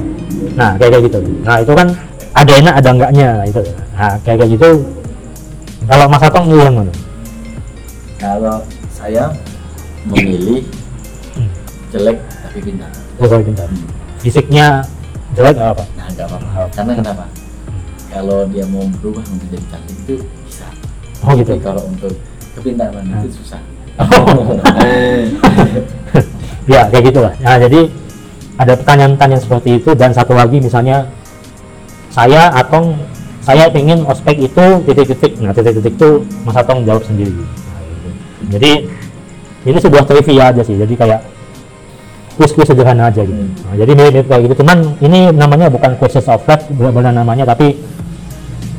Nah 0.58 0.74
kayak 0.74 0.98
kayak 0.98 1.02
gitu. 1.14 1.18
Nah 1.46 1.62
itu 1.62 1.72
kan 1.78 1.88
ada 2.34 2.52
enak 2.58 2.74
ada 2.74 2.90
enggaknya 2.90 3.28
itu 3.46 3.62
nah 3.94 4.18
kayak 4.26 4.42
kayak 4.42 4.50
gitu. 4.58 4.70
Kalau 5.86 6.10
Mas 6.10 6.26
Atong 6.26 6.50
milih 6.50 6.66
yang 6.66 6.76
mana 6.82 7.03
Kalau 8.24 8.56
saya 8.88 9.28
memilih 10.08 10.64
Hmm. 11.36 11.50
jelek 11.90 12.16
tapi 12.24 12.58
pintar. 12.62 12.88
oh 13.18 13.26
kalau 13.26 13.42
pintar 13.42 13.68
fisiknya 14.18 14.80
jelek 15.34 15.58
nggak 15.58 15.70
apa 15.74 15.84
Nah, 15.92 16.06
nggak 16.08 16.26
apa-apa. 16.30 16.72
Karena 16.72 16.92
kenapa? 16.94 17.24
Kalau 18.08 18.38
dia 18.48 18.64
mau 18.64 18.86
berubah 18.96 19.20
menjadi 19.26 19.58
cantik 19.66 19.96
itu 20.00 20.14
bisa. 20.46 20.64
oh 21.20 21.34
gitu 21.34 21.52
Tapi 21.52 21.60
kalau 21.60 21.82
untuk 21.84 22.12
kepintaran 22.54 23.04
itu 23.20 23.28
susah. 23.36 23.60
ya 26.64 26.88
kayak 26.88 27.04
gitulah 27.04 27.32
nah 27.38 27.56
jadi 27.56 27.80
ada 28.56 28.72
pertanyaan-pertanyaan 28.74 29.42
seperti 29.42 29.70
itu 29.78 29.90
dan 29.92 30.10
satu 30.10 30.32
lagi 30.32 30.58
misalnya 30.58 31.06
saya 32.08 32.48
Atong 32.54 32.96
saya 33.38 33.68
ingin 33.70 34.02
ospek 34.02 34.38
itu 34.40 34.64
titik-titik 34.82 35.36
nah 35.38 35.52
titik-titik 35.52 35.94
itu 35.94 36.10
Mas 36.42 36.56
Atong 36.56 36.82
jawab 36.82 37.04
sendiri 37.04 37.34
Nah. 37.34 37.73
Jadi 38.50 38.84
ini 39.64 39.78
sebuah 39.80 40.04
trivia 40.04 40.52
aja 40.52 40.60
sih. 40.60 40.76
Jadi 40.76 40.94
kayak 40.94 41.20
kuis-kuis 42.34 42.68
sederhana 42.68 43.08
aja 43.08 43.22
gitu. 43.22 43.38
Hmm. 43.38 43.54
Nah, 43.70 43.74
jadi 43.78 43.92
mirip 43.94 44.26
kayak 44.26 44.42
gitu. 44.50 44.54
Cuman 44.60 44.98
ini 45.00 45.30
namanya 45.32 45.70
bukan 45.70 45.96
questions 45.96 46.28
of 46.28 46.42
life 46.44 46.66
benar 46.68 47.14
namanya 47.14 47.46
tapi 47.46 47.78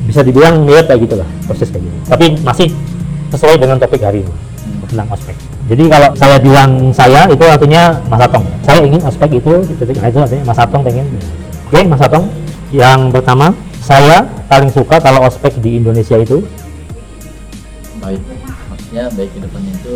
bisa 0.06 0.22
dibilang 0.22 0.62
mirip 0.62 0.86
kayak 0.86 1.02
gitu 1.02 1.14
lah 1.18 1.28
proses 1.48 1.68
kayak 1.72 1.82
gitu. 1.88 1.96
Tapi 2.06 2.26
masih 2.44 2.68
sesuai 3.34 3.58
dengan 3.58 3.80
topik 3.82 4.04
hari 4.04 4.22
ini 4.22 4.32
tentang 4.86 5.10
ospek. 5.10 5.34
Jadi 5.66 5.84
kalau 5.90 6.14
saya 6.14 6.36
bilang 6.38 6.94
saya 6.94 7.26
itu 7.26 7.42
artinya 7.42 7.98
Mas 8.06 8.22
Atong. 8.22 8.46
Saya 8.62 8.78
ingin 8.86 9.02
ospek 9.02 9.30
itu 9.34 9.52
titik 9.82 9.98
itu 9.98 10.18
artinya 10.22 10.44
Mas 10.46 10.60
Atong 10.62 10.82
pengen. 10.86 11.06
Oke 11.66 11.82
Mas 11.90 11.98
Atong 11.98 12.30
yang 12.70 13.10
pertama 13.10 13.50
saya 13.82 14.22
paling 14.46 14.70
suka 14.70 15.02
kalau 15.02 15.26
ospek 15.26 15.58
di 15.58 15.82
Indonesia 15.82 16.14
itu. 16.14 16.38
Baik. 17.98 18.35
Maksudnya 18.96 19.12
baik 19.20 19.30
ke 19.36 19.40
depannya 19.44 19.72
itu 19.76 19.94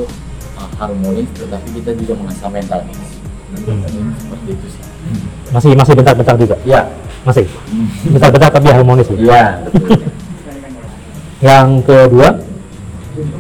uh, 0.61 0.71
harmonis, 0.77 1.29
tetapi 1.33 1.69
kita 1.73 1.91
juga 2.05 2.13
mengasah 2.21 2.53
mental. 2.53 2.81
Seperti 3.57 4.51
itu 4.53 4.67
sih. 4.69 4.83
masih 5.57 5.73
masih 5.73 5.93
bentar-bentar 5.97 6.37
juga 6.37 6.57
Ya, 6.69 6.85
masih 7.25 7.49
bentar-bentar 8.13 8.53
tapi 8.53 8.69
harmonis 8.69 9.09
iya. 9.17 9.57
betul. 9.65 10.05
yang 11.41 11.81
kedua 11.81 12.45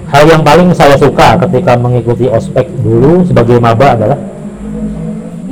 hal 0.08 0.24
yang 0.32 0.40
paling 0.40 0.72
saya 0.72 0.96
suka 0.96 1.36
ketika 1.44 1.76
mengikuti 1.76 2.24
ospek 2.32 2.64
dulu 2.80 3.20
sebagai 3.28 3.60
maba 3.60 4.00
adalah 4.00 4.18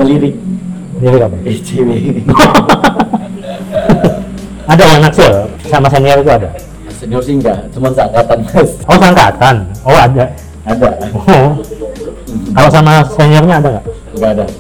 Melirik. 0.01 0.35
ini 1.05 1.21
apa 1.21 1.37
ada 4.73 4.85
yang 4.88 5.01
naksir 5.05 5.33
sama 5.68 5.92
senior 5.92 6.25
itu 6.25 6.33
ada 6.33 6.49
Senior 6.98 7.22
sih 7.22 7.38
enggak, 7.38 7.62
cuma 7.70 7.94
seangkatan 7.94 8.42
mas. 8.42 8.70
oh 8.90 8.96
seangkatan 8.98 9.56
oh 9.87 9.94
ada 9.94 10.24
Ada. 10.66 10.88
oh 11.14 11.50
kalau 12.50 12.70
sama 12.74 12.92
seniornya 13.06 13.54
ada 13.62 13.68
nggak 13.78 13.84
Enggak 14.18 14.30
ada. 14.34 14.44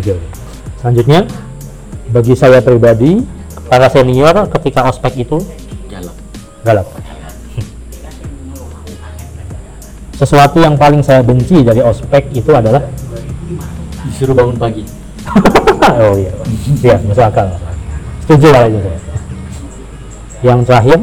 Oke. 0.00 0.16
oke. 0.16 0.24
Selanjutnya, 0.80 1.20
bagi 2.08 2.32
saya 2.32 2.64
pribadi, 2.64 3.20
para 3.68 3.92
senior 3.92 4.48
ketika 4.56 4.88
ospek 4.88 5.28
itu 5.28 5.36
Galak. 5.92 6.16
galak. 6.64 6.88
Sesuatu 10.16 10.64
yang 10.64 10.80
paling 10.80 11.04
saya 11.04 11.20
benci 11.20 11.60
dari 11.60 11.84
ospek 11.84 12.32
itu 12.32 12.48
adalah 12.56 12.80
Disuruh 14.08 14.32
bangun 14.32 14.56
pagi. 14.56 14.82
oh 16.00 16.16
iya, 16.16 16.32
iya 16.80 16.96
masuk 17.04 17.24
akal. 17.28 17.52
Setuju 18.24 18.48
lah 18.48 18.64
itu 18.64 18.80
saya. 18.80 19.09
Yang 20.40 20.60
terakhir, 20.66 20.98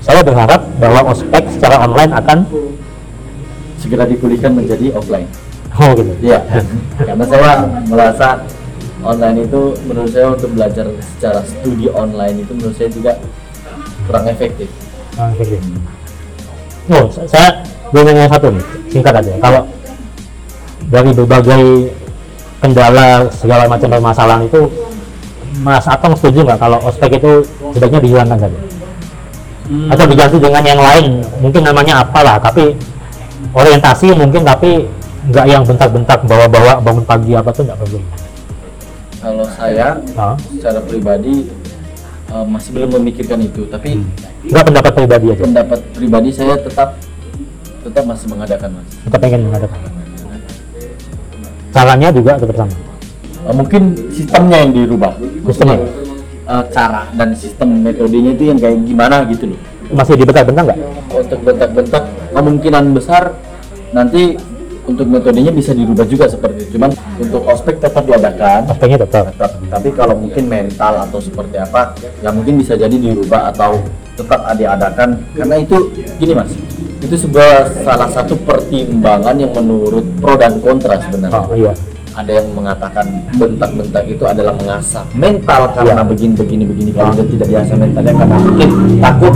saya 0.00 0.20
berharap 0.24 0.60
bahwa 0.80 1.00
ospek 1.12 1.44
secara 1.52 1.84
online 1.84 2.12
akan 2.16 2.38
Segera 3.80 4.04
dipulihkan 4.04 4.52
menjadi 4.52 4.92
offline. 4.92 5.24
oh 5.72 5.90
gitu. 5.96 6.12
Iya. 6.20 6.44
Karena 7.08 7.24
saya 7.24 7.64
merasa 7.88 8.28
online 9.00 9.48
itu 9.48 9.72
menurut 9.88 10.12
saya 10.12 10.36
untuk 10.36 10.52
belajar 10.52 10.84
secara 11.16 11.40
studi 11.48 11.88
online 11.88 12.44
itu 12.44 12.52
menurut 12.52 12.76
saya 12.76 12.92
juga 12.92 13.16
kurang 14.04 14.28
efektif. 14.28 14.68
Kayak 15.16 15.48
gitu. 15.56 15.68
Oh, 16.92 17.08
sa- 17.08 17.24
saya 17.24 17.48
boleh 17.88 18.12
nanya 18.12 18.28
satu 18.28 18.52
nih, 18.52 18.64
singkat 18.92 19.14
aja. 19.16 19.32
Kalau 19.40 19.62
dari 20.92 21.10
berbagai 21.16 21.62
kendala 22.60 23.06
segala 23.32 23.64
macam 23.64 23.88
permasalahan 23.88 24.44
itu, 24.44 24.68
Mas 25.60 25.84
Atong 25.84 26.16
setuju 26.16 26.48
nggak 26.48 26.58
kalau 26.58 26.80
ospek 26.88 27.20
itu 27.20 27.44
sebaiknya 27.76 28.00
dihilangkan 28.00 28.38
saja? 28.48 28.58
Atau 29.92 30.04
diganti 30.10 30.36
dengan 30.42 30.64
yang 30.66 30.80
lain, 30.82 31.22
mungkin 31.38 31.62
namanya 31.62 32.02
apalah, 32.02 32.42
tapi 32.42 32.74
orientasi 33.54 34.10
mungkin 34.18 34.42
tapi 34.42 34.88
nggak 35.30 35.46
yang 35.46 35.62
bentak-bentak 35.62 36.26
bawa-bawa 36.26 36.80
bangun 36.82 37.04
pagi 37.06 37.36
apa 37.36 37.54
tuh 37.54 37.68
nggak 37.68 37.78
perlu. 37.78 38.00
Kalau 39.20 39.44
saya 39.52 40.00
Ah, 40.16 40.34
secara 40.48 40.80
pribadi 40.80 41.46
eh, 42.32 42.44
masih 42.48 42.70
belum 42.72 42.98
memikirkan 42.98 43.38
itu, 43.44 43.68
tapi 43.68 44.00
nggak 44.48 44.64
pendapat 44.64 44.92
pribadi 44.96 45.26
aja, 45.36 45.44
pendapat 45.44 45.80
pribadi 45.92 46.30
saya 46.34 46.56
tetap 46.56 46.96
tetap 47.84 48.04
masih 48.08 48.26
mengadakan 48.32 48.80
mas. 48.80 48.88
kita 49.06 49.16
pengen 49.20 49.40
mengadakan. 49.46 49.80
Caranya 51.70 52.08
juga 52.10 52.32
tetap 52.40 52.56
sama. 52.58 52.74
Eh, 53.50 53.54
mungkin 53.58 53.82
sistemnya 54.14 54.62
yang 54.62 54.70
dirubah, 54.70 55.18
Sistemnya 55.42 55.78
Eh, 56.50 56.64
cara 56.74 57.06
dan 57.14 57.30
sistem 57.38 57.78
metodenya 57.78 58.34
itu 58.34 58.50
yang 58.50 58.58
kayak 58.58 58.82
gimana 58.82 59.22
gitu 59.30 59.54
loh. 59.54 59.60
masih 59.90 60.14
dibentak-bentak 60.18 60.70
nggak? 60.70 60.78
Untuk 61.14 61.38
bentak-bentak 61.46 62.02
kemungkinan 62.30 62.94
besar 62.94 63.34
nanti 63.90 64.34
untuk 64.86 65.06
metodenya 65.06 65.54
bisa 65.54 65.70
dirubah 65.70 66.06
juga 66.10 66.26
seperti 66.26 66.66
itu. 66.66 66.78
Cuman 66.78 66.90
untuk 67.22 67.42
ospek 67.46 67.78
tetap 67.78 68.02
diadakan. 68.02 68.66
Ospeknya 68.66 68.98
tetap. 69.02 69.30
Tetap. 69.30 69.50
Tapi 69.66 69.88
kalau 69.94 70.14
mungkin 70.18 70.46
mental 70.50 71.06
atau 71.06 71.18
seperti 71.22 71.54
apa, 71.58 71.94
ya 72.22 72.30
mungkin 72.34 72.58
bisa 72.58 72.74
jadi 72.74 72.94
dirubah 72.98 73.54
atau 73.54 73.78
tetap 74.18 74.40
diadakan. 74.54 75.22
Karena 75.34 75.54
itu 75.58 75.76
gini 76.18 76.32
mas, 76.34 76.50
itu 76.98 77.14
sebuah 77.14 77.86
salah 77.86 78.10
satu 78.10 78.34
pertimbangan 78.42 79.38
yang 79.38 79.54
menurut 79.54 80.02
pro 80.18 80.34
dan 80.34 80.58
kontra 80.58 80.98
sebenarnya. 80.98 81.46
Oh 81.46 81.54
iya. 81.54 81.74
Ada 82.10 82.42
yang 82.42 82.48
mengatakan 82.52 83.06
bentak-bentak 83.38 84.04
itu 84.04 84.24
adalah 84.26 84.50
mengasah 84.58 85.06
mental 85.14 85.70
karena 85.70 86.02
Iya. 86.02 86.04
begini 86.04 86.34
begini 86.34 86.64
begini 86.66 86.90
kalau 86.90 87.14
dia 87.14 87.22
tidak 87.22 87.48
biasa 87.48 87.72
mentalnya 87.78 88.14
karena 88.18 88.36
mungkin 88.36 88.68
takut 88.98 89.34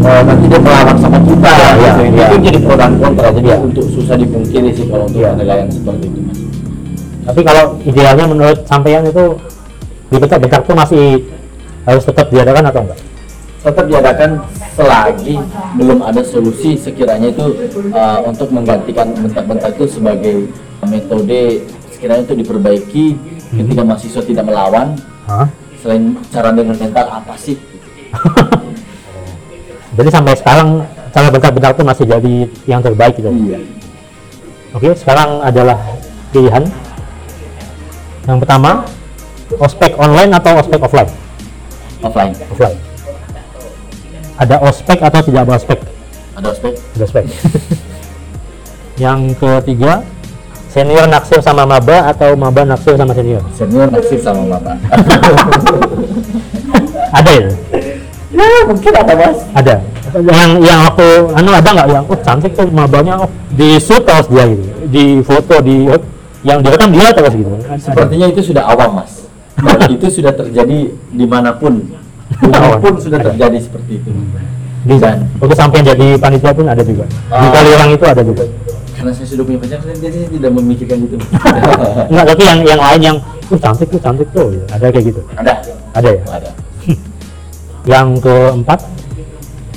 eh, 0.00 0.22
nanti 0.24 0.44
dia 0.48 0.60
melawan 0.60 0.96
sama 0.96 1.18
kita 1.20 1.52
Iya, 1.52 1.70
gitu. 1.76 2.02
iya. 2.16 2.26
itu 2.32 2.36
jadi 2.40 2.58
pro 2.64 2.74
dan 2.74 2.92
kontra 2.96 3.28
jadi 3.30 3.48
Iya. 3.52 3.56
untuk 3.60 3.86
susah 3.92 4.16
dipungkiri 4.16 4.70
sih 4.72 4.86
kalau 4.88 5.04
untuk 5.04 5.20
Iya. 5.20 5.30
penilaian 5.36 5.68
seperti 5.68 6.04
itu 6.08 6.20
mas 6.24 6.38
Tapi 7.26 7.40
kalau 7.42 7.64
idealnya 7.82 8.24
menurut 8.24 8.58
sampean 8.64 9.02
itu 9.04 9.24
dibentak-bentak 10.08 10.60
tuh 10.62 10.76
masih 10.78 11.04
harus 11.84 12.02
tetap 12.02 12.26
diadakan 12.30 12.64
atau 12.70 12.80
enggak? 12.86 13.00
tetap 13.60 13.84
diadakan 13.90 14.30
selagi 14.78 15.36
belum 15.74 15.98
ada 16.00 16.22
solusi 16.22 16.78
sekiranya 16.78 17.28
itu 17.28 17.46
eh, 17.90 18.18
untuk 18.22 18.48
menggantikan 18.48 19.10
bentak-bentak 19.12 19.74
itu 19.74 19.86
sebagai 19.90 20.34
metode 20.86 21.66
sekiranya 22.06 22.22
itu 22.22 22.38
diperbaiki 22.38 23.06
ketika 23.50 23.82
mahasiswa 23.82 24.22
tidak 24.22 24.46
melawan 24.46 24.94
Hah? 25.26 25.50
selain 25.82 26.14
cara 26.30 26.54
dengan 26.54 26.78
mental 26.78 27.06
apa 27.10 27.34
sih 27.34 27.58
Jadi 29.96 30.12
sampai 30.12 30.36
sekarang 30.36 30.84
cara 31.08 31.32
bentak-bentak 31.32 31.72
itu 31.72 31.84
masih 31.88 32.04
jadi 32.04 32.34
yang 32.68 32.84
terbaik 32.84 33.16
gitu. 33.16 33.32
iya 33.32 33.64
Oke, 34.76 34.92
sekarang 34.92 35.40
adalah 35.40 35.80
pilihan. 36.36 36.68
Yang 38.28 38.38
pertama, 38.44 38.84
ospek 39.56 39.96
online 39.96 40.36
atau 40.36 40.52
ospek 40.60 40.84
offline? 40.84 41.08
offline 42.04 42.36
Offline. 42.52 42.76
Ada 44.36 44.56
ospek 44.68 45.00
atau 45.00 45.20
tidak 45.24 45.48
ada 45.48 45.52
ospek? 45.56 45.80
ada 46.36 46.48
ospek 46.52 46.76
Ada 46.76 47.04
ospek. 47.08 47.24
Yang 49.08 49.20
ketiga, 49.40 50.04
senior 50.76 51.08
naksir 51.08 51.40
sama 51.40 51.64
maba 51.64 52.12
atau 52.12 52.36
maba 52.36 52.60
naksir 52.68 53.00
sama 53.00 53.16
senior? 53.16 53.40
senior 53.56 53.88
naksir 53.88 54.20
sama 54.20 54.44
bapak 54.44 54.76
Ada 57.16 57.30
ya? 57.32 57.48
ya 58.36 58.60
mungkin 58.68 58.92
ada 58.92 59.12
mas. 59.16 59.38
Ada? 59.56 59.80
Yang 60.20 60.50
yang 60.68 60.80
waktu 60.84 61.06
anu 61.32 61.50
ada 61.54 61.68
nggak 61.72 61.88
yang 61.88 62.04
oh 62.04 62.18
cantik 62.20 62.52
tuh 62.52 62.68
mabanya 62.68 63.24
oh, 63.24 63.30
di 63.56 63.80
shoot 63.80 64.04
terus 64.04 64.28
dia 64.28 64.44
gitu 64.52 64.64
di 64.92 65.04
foto 65.24 65.56
di 65.64 65.88
yang 66.44 66.60
direkam 66.60 66.92
dia 66.92 67.08
terus 67.16 67.32
gitu. 67.32 67.48
Sepertinya 67.80 68.26
itu 68.28 68.52
sudah 68.52 68.68
awam 68.68 69.00
mas. 69.00 69.24
Itu 69.88 70.12
sudah 70.12 70.36
terjadi 70.36 70.92
di 70.92 71.24
mana 71.24 71.56
pun. 71.56 71.80
Di 72.28 72.46
mana 72.52 72.76
pun 72.76 73.00
sudah 73.00 73.24
terjadi 73.24 73.56
seperti 73.56 74.04
itu. 74.04 74.10
Di 74.84 75.00
Dan- 75.00 75.24
waktu 75.40 75.56
sampai 75.56 75.80
jadi 75.80 76.20
panitia 76.20 76.52
pun 76.52 76.68
ada 76.68 76.84
juga. 76.84 77.08
Di 77.08 77.32
Ah. 77.32 77.48
kali 77.48 77.70
orang 77.72 77.88
itu 77.96 78.04
ada 78.04 78.20
juga 78.20 78.44
karena 78.96 79.10
saya 79.12 79.26
sudah 79.28 79.44
punya 79.44 79.58
pacar 79.60 79.78
saya 79.84 79.96
jadi 80.00 80.18
tidak 80.32 80.50
memikirkan 80.56 80.98
itu. 81.04 81.16
Enggak 82.10 82.26
tapi 82.32 82.42
yang 82.48 82.60
yang 82.64 82.80
lain 82.80 83.00
yang 83.04 83.16
uh, 83.20 83.58
cantik 83.60 83.88
tuh 83.92 84.00
cantik 84.00 84.28
tuh. 84.32 84.56
Gitu. 84.56 84.64
ada 84.72 84.84
kayak 84.88 85.04
gitu. 85.12 85.20
Ada? 85.36 85.52
Ada 85.92 86.08
ya? 86.08 86.20
Ada. 86.32 86.50
Yang 87.92 88.08
keempat 88.26 88.80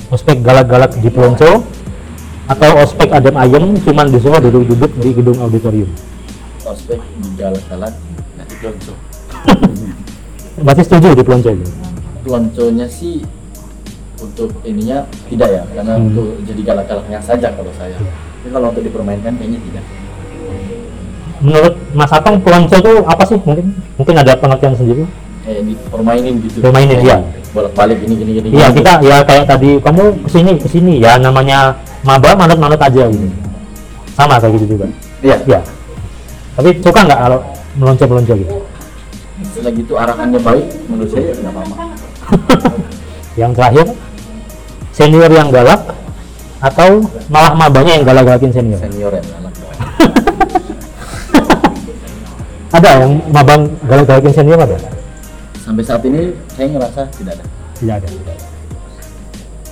ospek 0.09 0.41
galak-galak 0.41 0.97
di 0.97 1.09
pelonco 1.13 1.61
atau 2.49 2.71
ospek 2.81 3.13
adem 3.13 3.37
ayem 3.37 3.77
cuman 3.85 4.09
disuruh 4.09 4.41
duduk-duduk 4.41 4.89
di 4.97 5.09
gedung 5.13 5.37
auditorium? 5.37 5.91
Ospek 6.65 6.97
di 7.21 7.29
galak-galak 7.37 7.93
nanti 8.33 8.53
pelonco 8.57 8.93
berarti 10.65 10.81
setuju 10.81 11.13
di 11.13 11.21
pelonco 11.21 11.49
itu 11.53 11.69
pelonconya 12.25 12.87
sih 12.89 13.21
untuk 14.19 14.51
ininya 14.67 15.07
tidak 15.31 15.49
ya 15.49 15.63
karena 15.71 15.93
Hmm. 15.95 16.07
untuk 16.11 16.27
jadi 16.43 16.61
galak-galaknya 16.65 17.19
saja 17.23 17.47
kalau 17.55 17.71
saya 17.77 17.95
tapi 18.39 18.49
kalau 18.55 18.71
untuk 18.71 18.83
dipermainkan 18.87 19.35
kayaknya 19.35 19.59
tidak. 19.67 19.85
Menurut 21.39 21.75
Mas 21.91 22.11
Atong 22.11 22.39
pelonco 22.39 22.75
itu 22.79 22.93
apa 23.03 23.23
sih? 23.27 23.39
Mungkin 23.43 23.65
mungkin 23.99 24.15
ada 24.15 24.33
pengertian 24.39 24.75
sendiri. 24.79 25.03
Kayak 25.43 25.61
dipermainin 25.67 26.33
gitu. 26.43 26.57
Permainin, 26.63 26.99
iya. 27.03 27.17
bolak-balik 27.49 27.97
gini 28.05 28.13
gini 28.13 28.31
gini 28.37 28.47
iya 28.53 28.69
kita 28.69 29.01
ya 29.01 29.25
kayak 29.25 29.49
tadi 29.49 29.81
kamu 29.81 30.21
ke 30.23 30.29
sini 30.29 30.51
ke 30.55 30.67
sini. 30.71 30.93
Ya 31.03 31.19
namanya 31.19 31.75
maba 32.07 32.35
manut-manut 32.35 32.79
aja 32.79 33.11
gitu. 33.11 33.27
Sama 34.15 34.39
kayak 34.39 34.55
gitu 34.55 34.77
juga. 34.77 34.87
Iya. 35.19 35.37
Ya 35.47 35.59
tapi 36.59 36.75
suka 36.83 37.07
nggak 37.07 37.19
kalau 37.23 37.39
melonco-melonco 37.79 38.33
gitu? 38.35 38.55
Selagi 39.55 39.81
itu 39.87 39.95
arahannya 39.95 40.39
baik 40.43 40.65
menurut 40.91 41.07
saya 41.07 41.31
tidak 41.31 41.55
apa-apa. 41.55 41.83
Yang 43.39 43.51
terakhir 43.55 43.85
senior 44.91 45.31
yang 45.31 45.47
galak 45.47 45.79
atau 46.59 47.03
malah 47.31 47.55
mabanya 47.55 47.95
yang 47.99 48.03
galak-galakin 48.03 48.51
senior? 48.51 48.79
Senior 48.79 49.11
ya 49.15 49.23
anak 49.39 49.53
ada 52.77 52.89
yang 53.01 53.11
mabang 53.31 53.61
galak-galakin 53.87 54.33
senior 54.35 54.59
ada? 54.59 54.77
Sampai 55.63 55.83
saat 55.85 56.03
ini 56.03 56.35
saya 56.53 56.67
ngerasa 56.67 57.01
tidak 57.15 57.39
ada. 57.39 57.45
Tidak 57.79 57.95
ada 57.95 58.07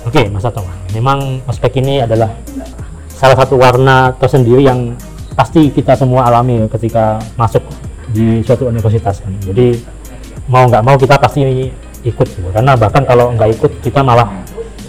oke 0.08 0.22
Mas 0.32 0.44
Atong 0.48 0.64
memang 0.96 1.44
ospek 1.44 1.84
ini 1.84 2.00
adalah 2.00 2.32
salah 3.12 3.36
satu 3.36 3.60
warna 3.60 4.16
tersendiri 4.16 4.64
yang 4.64 4.96
pasti 5.36 5.68
kita 5.68 5.94
semua 5.94 6.32
alami 6.32 6.64
ya 6.64 6.66
ketika 6.72 7.20
masuk 7.36 7.62
di 8.08 8.40
suatu 8.40 8.72
universitas 8.72 9.20
kan. 9.20 9.30
jadi 9.44 9.76
mau 10.48 10.64
nggak 10.64 10.80
mau 10.80 10.96
kita 10.96 11.20
pasti 11.20 11.44
ikut 12.08 12.26
gitu. 12.30 12.48
karena 12.54 12.72
bahkan 12.78 13.04
kalau 13.04 13.36
nggak 13.36 13.58
ikut 13.60 13.72
kita 13.84 14.00
malah 14.00 14.32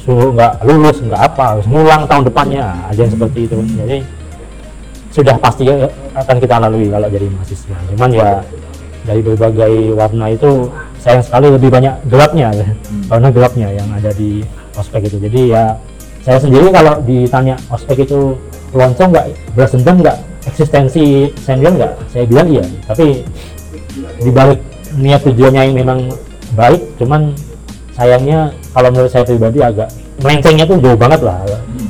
suruh 0.09 0.33
nggak 0.33 0.65
lulus 0.65 0.97
nggak 1.05 1.21
apa 1.21 1.43
harus 1.53 1.65
ngulang 1.69 2.09
tahun 2.09 2.25
depannya. 2.25 2.65
Aja 2.89 3.05
yang 3.05 3.13
seperti 3.13 3.45
itu. 3.45 3.61
Jadi 3.77 3.97
sudah 5.13 5.37
pasti 5.37 5.69
akan 6.17 6.35
kita 6.41 6.55
lalui 6.57 6.89
kalau 6.89 7.05
jadi 7.13 7.29
mahasiswa. 7.29 7.77
Cuman 7.93 8.09
ya 8.17 8.41
dari 9.05 9.21
berbagai 9.21 9.93
warna 9.93 10.33
itu 10.33 10.65
sayang 10.97 11.21
sekali 11.21 11.53
lebih 11.53 11.69
banyak 11.69 11.93
gelapnya 12.09 12.49
ya. 12.49 12.65
warna 13.05 13.29
gelapnya 13.29 13.69
yang 13.69 13.85
ada 13.93 14.09
di 14.17 14.41
ospek 14.73 15.05
itu. 15.05 15.21
Jadi 15.21 15.53
ya 15.53 15.77
saya 16.25 16.41
sendiri 16.41 16.73
kalau 16.73 16.97
ditanya 17.05 17.53
ospek 17.69 18.01
itu 18.09 18.33
lonceng 18.73 19.13
nggak 19.13 19.29
beras 19.53 19.77
dendam 19.77 20.01
nggak 20.01 20.17
eksistensi 20.49 21.29
senior 21.37 21.77
nggak 21.77 21.93
saya 22.09 22.25
bilang 22.25 22.49
iya. 22.49 22.65
Tapi 22.89 23.21
dibalik 24.25 24.57
niat 24.97 25.21
tujuannya 25.21 25.69
yang 25.69 25.77
memang 25.77 25.99
baik 26.57 26.81
cuman 26.97 27.29
sayangnya 27.99 28.39
kalau 28.71 28.89
menurut 28.95 29.11
saya 29.11 29.27
pribadi 29.27 29.59
agak 29.59 29.91
melencengnya 30.23 30.63
tuh 30.63 30.79
jauh 30.79 30.95
banget 30.95 31.19
lah. 31.19 31.43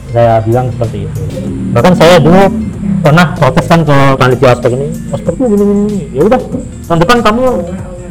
Saya 0.09 0.41
bilang 0.41 0.73
seperti 0.73 1.05
itu. 1.05 1.21
Bahkan 1.69 1.93
saya 1.93 2.17
dulu 2.17 2.49
pernah 3.05 3.25
protes 3.37 3.65
kan 3.69 3.85
ke 3.85 3.97
panitia 4.17 4.57
ospek 4.57 4.73
ini 4.73 4.89
ospek 5.13 5.33
tuh 5.37 5.47
gini 5.47 5.63
gini 5.63 5.99
ya 6.11 6.21
udah 6.27 6.41
tahun 6.89 6.99
depan 7.05 7.17
kamu 7.21 7.43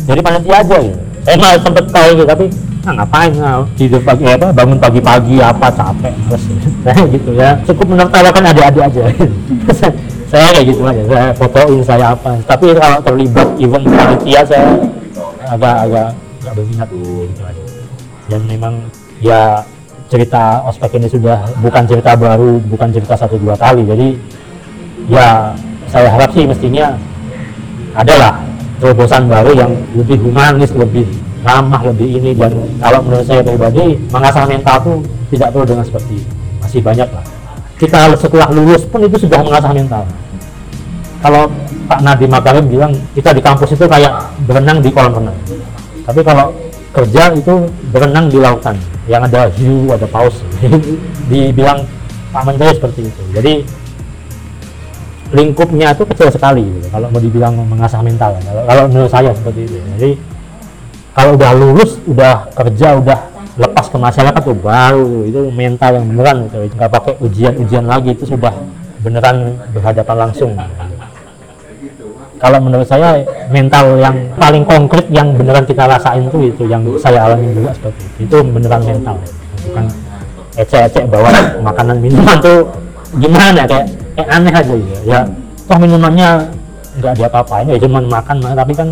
jadi 0.07 0.21
panitia 0.23 0.55
aja 0.63 0.77
gitu. 0.79 0.99
Saya 1.27 1.35
malah 1.37 1.61
sempet 1.61 1.85
kayak 1.91 2.11
gitu 2.15 2.25
tapi 2.25 2.45
ah, 2.87 2.93
ngapain? 2.95 3.33
Ah, 3.43 3.61
tidur 3.75 4.01
pagi 4.07 4.25
apa 4.31 4.49
bangun 4.55 4.79
pagi-pagi 4.79 5.37
apa 5.43 5.67
capek 5.75 6.15
terus 6.31 6.45
saya 6.87 7.03
gitu 7.11 7.31
ya. 7.35 7.51
Cukup 7.67 7.87
menertawakan 7.91 8.43
adik-adik 8.55 8.83
aja. 8.87 9.03
Saya 10.29 10.53
kayak 10.53 10.77
gitu 10.77 10.85
aja 10.85 11.03
saya 11.09 11.27
fotoin 11.33 11.81
saya 11.81 12.13
apa. 12.13 12.37
Tapi 12.45 12.77
kalau 12.77 13.01
terlibat 13.01 13.49
event 13.57 13.89
panitia 13.89 14.45
saya 14.45 14.77
agak 15.49 15.89
agak 15.89 16.09
agak 16.45 16.53
berminat 16.53 16.89
gitu 16.93 17.43
aja 17.45 17.68
dan 18.29 18.41
memang 18.45 18.87
ya 19.25 19.65
cerita 20.09 20.65
ospek 20.65 20.97
ini 20.97 21.09
sudah 21.09 21.45
bukan 21.61 21.85
cerita 21.85 22.17
baru 22.17 22.61
bukan 22.69 22.89
cerita 22.93 23.17
satu 23.17 23.37
dua 23.37 23.57
kali. 23.57 23.85
Jadi 23.85 24.09
ya 25.09 25.53
saya 25.89 26.09
harap 26.13 26.33
sih 26.33 26.45
mestinya 26.49 26.97
adalah 27.97 28.41
terobosan 28.81 29.27
baru 29.27 29.53
yang 29.57 29.73
lebih 29.97 30.21
humanis 30.21 30.73
lebih 30.77 31.05
ramah 31.45 31.81
lebih 31.85 32.21
ini. 32.21 32.33
Dan 32.37 32.53
kalau 32.81 33.05
menurut 33.05 33.25
saya 33.29 33.45
pribadi 33.45 34.01
mengasah 34.13 34.45
mental 34.49 34.77
tuh 34.81 34.97
tidak 35.33 35.53
perlu 35.53 35.65
dengan 35.69 35.85
seperti 35.85 36.21
itu 36.21 36.33
masih 36.65 36.81
banyak 36.85 37.09
lah. 37.09 37.25
Kita 37.79 38.01
setelah 38.19 38.49
lulus 38.53 38.83
pun 38.89 39.01
itu 39.05 39.17
sudah 39.25 39.41
mengasah 39.41 39.73
mental. 39.73 40.05
Kalau 41.19 41.51
Pak 41.89 42.01
Nadiem 42.05 42.31
Makarim 42.31 42.65
bilang 42.69 42.93
kita 43.17 43.33
di 43.33 43.41
kampus 43.41 43.75
itu 43.75 43.85
kayak 43.89 44.13
berenang 44.45 44.85
di 44.85 44.93
kolam 44.93 45.17
renang. 45.17 45.39
Tapi 46.05 46.21
kalau 46.21 46.53
kerja 46.93 47.33
itu 47.37 47.55
berenang 47.93 48.33
di 48.33 48.39
lautan. 48.41 48.77
Yang 49.09 49.23
ada 49.33 49.43
hiu 49.57 49.89
ada 49.93 50.07
paus. 50.09 50.41
Dibilang 51.31 51.85
Pak 52.33 52.43
Menteri 52.45 52.77
seperti 52.77 53.01
itu. 53.09 53.23
Jadi 53.33 53.53
lingkupnya 55.29 55.93
itu 55.93 56.09
kecil 56.09 56.33
sekali 56.33 56.65
gitu, 56.65 56.89
kalau 56.89 57.13
mau 57.13 57.21
dibilang 57.21 57.53
mengasah 57.53 58.01
mental. 58.01 58.33
Kalau, 58.41 58.63
kalau 58.65 58.83
menurut 58.89 59.13
saya 59.13 59.31
seperti 59.37 59.69
itu. 59.69 59.77
Jadi 59.97 60.11
kalau 61.13 61.37
udah 61.37 61.51
lulus 61.53 62.01
udah 62.09 62.49
kerja 62.57 62.97
udah 62.97 63.19
lepas 63.59 63.87
ke 63.93 63.97
masyarakat 64.01 64.41
tuh 64.41 64.57
baru. 64.57 65.29
Itu 65.29 65.41
mental 65.53 66.01
yang 66.01 66.07
beneran. 66.09 66.49
Gitu 66.49 66.75
nggak 66.77 66.93
pakai 66.93 67.13
ujian-ujian 67.21 67.85
lagi. 67.85 68.17
Itu 68.17 68.25
sudah 68.25 68.57
beneran 69.05 69.57
berhadapan 69.77 70.17
langsung 70.29 70.57
kalau 72.39 72.59
menurut 72.63 72.87
saya 72.87 73.21
mental 73.51 73.99
yang 73.99 74.17
paling 74.39 74.63
konkret 74.63 75.07
yang 75.11 75.35
beneran 75.35 75.67
kita 75.67 75.85
rasain 75.85 76.31
tuh 76.31 76.47
itu 76.47 76.65
yang 76.71 76.87
saya 76.97 77.27
alami 77.27 77.51
juga 77.53 77.75
seperti 77.75 78.01
itu. 78.07 78.19
Itu 78.25 78.37
beneran 78.47 78.83
mental. 78.87 79.17
Bukan 79.69 79.85
ecek-ecek 80.59 81.05
bawa 81.11 81.31
makanan 81.63 81.99
minuman 81.99 82.39
tuh 82.39 82.67
gimana 83.19 83.67
kayak 83.67 83.87
kayak 84.15 84.29
aneh 84.31 84.55
aja 84.55 84.75
gitu. 84.75 84.95
Ya 85.07 85.21
toh 85.69 85.79
minumannya 85.79 86.49
nggak 86.99 87.15
diapa-apain 87.19 87.67
ya 87.69 87.79
cuman 87.79 88.05
makan 88.11 88.37
tapi 88.43 88.73
kan 88.75 88.89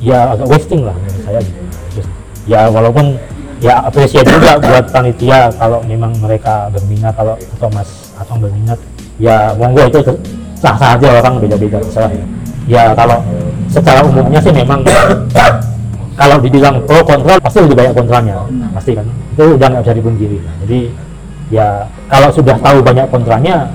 ya 0.00 0.32
agak 0.32 0.48
wasting 0.48 0.84
lah 0.84 0.96
menurut 0.96 1.22
saya 1.24 1.40
gitu. 1.40 1.60
Terus, 1.92 2.06
ya 2.48 2.60
walaupun 2.68 3.16
ya 3.64 3.80
apresiasi 3.84 4.28
juga 4.28 4.60
buat 4.60 4.84
panitia 4.92 5.48
kalau 5.56 5.80
memang 5.84 6.12
mereka 6.20 6.68
berminat 6.68 7.16
kalau 7.16 7.34
atau 7.36 7.68
mas 7.72 8.12
atau 8.16 8.36
berminat 8.36 8.78
ya 9.16 9.56
monggo 9.56 9.88
itu 9.88 10.00
sah 10.58 10.74
sah 10.76 10.96
aja 10.98 11.22
orang 11.22 11.40
beda-beda 11.40 11.80
saya 11.88 12.12
ya 12.12 12.24
kalau 12.96 13.18
secara 13.68 14.00
umumnya 14.06 14.40
sih 14.40 14.52
memang 14.54 14.80
kalau 16.20 16.36
dibilang 16.38 16.80
pro 16.86 17.02
kontra 17.02 17.36
pasti 17.42 17.58
lebih 17.66 17.76
banyak 17.76 17.94
kontranya 17.94 18.34
pasti 18.72 18.96
kan. 18.96 19.06
Itu 19.34 19.58
udah 19.58 19.66
nggak 19.66 19.82
bisa 19.84 19.94
dipungkiri. 19.98 20.38
Jadi 20.64 20.80
ya 21.52 21.84
kalau 22.08 22.32
sudah 22.32 22.56
tahu 22.62 22.80
banyak 22.80 23.06
kontranya 23.12 23.68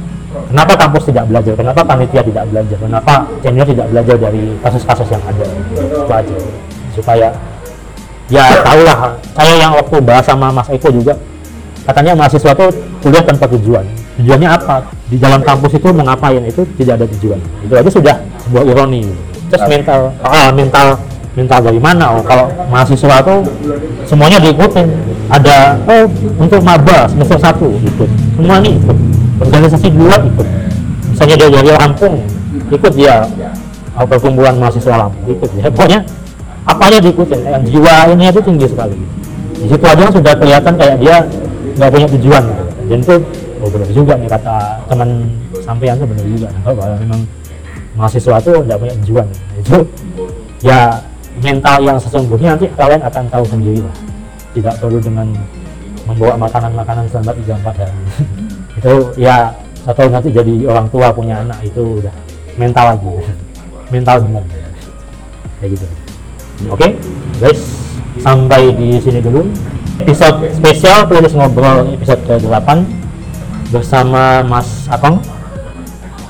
kenapa 0.50 0.74
kampus 0.80 1.04
tidak 1.12 1.26
belajar? 1.30 1.54
Kenapa 1.54 1.82
panitia 1.86 2.22
tidak 2.24 2.44
belajar? 2.50 2.78
Kenapa 2.80 3.14
senior 3.44 3.68
tidak 3.68 3.88
belajar 3.92 4.16
dari 4.18 4.44
kasus-kasus 4.64 5.08
yang 5.12 5.24
ada? 5.28 5.46
Itu 5.78 6.12
aja. 6.14 6.38
Supaya 6.96 7.28
ya 8.30 8.46
tahulah 8.62 8.98
saya 9.36 9.54
yang 9.58 9.74
waktu 9.76 9.98
bahas 10.02 10.26
sama 10.26 10.50
Mas 10.50 10.70
Eko 10.72 10.90
juga. 10.90 11.14
Katanya 11.86 12.14
mahasiswa 12.14 12.54
tuh 12.54 12.70
kuliah 13.02 13.24
tanpa 13.26 13.50
tujuan. 13.50 13.86
Tujuannya 14.22 14.50
apa 14.52 14.99
di 15.10 15.18
dalam 15.18 15.42
kampus 15.42 15.74
itu 15.74 15.90
mau 15.90 16.06
ngapain? 16.06 16.42
Itu 16.46 16.62
tidak 16.78 17.02
ada 17.02 17.06
tujuan. 17.18 17.42
Itu 17.66 17.74
aja 17.74 17.90
sudah 17.90 18.16
sebuah 18.46 18.64
ironi. 18.70 19.10
Terus 19.50 19.66
mental? 19.66 20.14
Ah 20.22 20.54
mental 20.54 21.02
mental 21.34 21.60
dari 21.66 21.82
mana 21.82 22.14
oh, 22.14 22.24
kalau 22.26 22.46
mahasiswa 22.70 23.18
tuh 23.26 23.42
semuanya 24.06 24.38
diikutin. 24.38 24.86
Ada 25.30 25.78
oh 25.86 26.06
untuk 26.38 26.62
maba 26.62 27.10
semester 27.10 27.42
satu 27.42 27.74
ikut. 27.82 28.10
Semua 28.38 28.62
nih 28.62 28.78
ikut. 28.78 28.98
Organisasi 29.42 29.88
dua 29.90 30.16
ikut. 30.22 30.48
Misalnya 31.10 31.36
dia 31.42 31.50
dari 31.50 31.70
Lampung 31.74 32.16
ikut 32.70 32.94
dia. 32.94 33.26
Oh, 33.98 34.06
perkumpulan 34.06 34.62
mahasiswa 34.62 35.10
Lampung 35.10 35.26
ikut 35.26 35.50
ya 35.58 35.74
pokoknya 35.74 36.00
apa 36.70 36.82
aja 36.86 36.98
diikutin. 37.02 37.40
Yang 37.50 37.64
jiwa 37.74 37.96
ini 38.14 38.24
itu 38.30 38.42
tinggi 38.46 38.68
sekali. 38.70 38.98
Di 39.58 39.68
situ 39.74 39.86
aja 39.90 40.02
sudah 40.14 40.34
kelihatan 40.38 40.74
kayak 40.78 40.96
dia 41.02 41.16
nggak 41.82 41.90
punya 41.90 42.08
tujuan. 42.14 42.44
Gitu. 42.46 42.64
dan 42.90 42.98
itu 43.06 43.16
oh 43.70 43.72
benar 43.78 43.90
juga 43.94 44.14
nih 44.18 44.30
kata 44.34 44.56
teman 44.90 45.10
sampean 45.62 45.96
tuh 46.02 46.10
benar 46.10 46.26
juga. 46.26 46.48
Nah, 46.50 46.74
kalau 46.74 46.98
memang 46.98 47.22
mahasiswa 47.94 48.36
tuh 48.42 48.66
nggak 48.66 48.78
punya 48.82 48.94
tujuan. 49.06 49.28
Itu 49.62 49.78
ya 50.66 50.98
mental 51.38 51.78
yang 51.86 51.98
sesungguhnya 52.02 52.58
nanti 52.58 52.66
kalian 52.74 53.02
akan 53.06 53.24
tahu 53.30 53.46
sendiri 53.46 53.86
lah. 53.86 53.96
Tidak 54.58 54.74
perlu 54.82 54.98
dengan 54.98 55.30
membawa 56.10 56.50
makanan-makanan 56.50 57.06
selama 57.14 57.32
tiga 57.38 57.54
empat 57.62 57.76
hari. 57.86 58.02
Itu 58.82 58.94
ya 59.22 59.54
atau 59.86 60.06
nanti 60.10 60.34
jadi 60.34 60.66
orang 60.66 60.90
tua 60.90 61.14
punya 61.14 61.40
anak 61.40 61.62
itu 61.64 62.04
udah 62.04 62.14
mental 62.60 62.96
lagi. 62.96 63.14
Mental 63.94 64.22
benar. 64.22 64.44
Kayak 65.58 65.70
gitu. 65.74 65.86
Oke 66.70 66.94
guys 67.42 67.62
sampai 68.22 68.70
di 68.74 69.02
sini 69.02 69.20
dulu. 69.22 69.50
Episode 70.00 70.56
spesial 70.56 71.10
playlist 71.10 71.36
ngobrol 71.36 71.90
episode 71.92 72.22
ke-8 72.24 72.99
bersama 73.70 74.42
Mas 74.42 74.88
Atong 74.88 75.22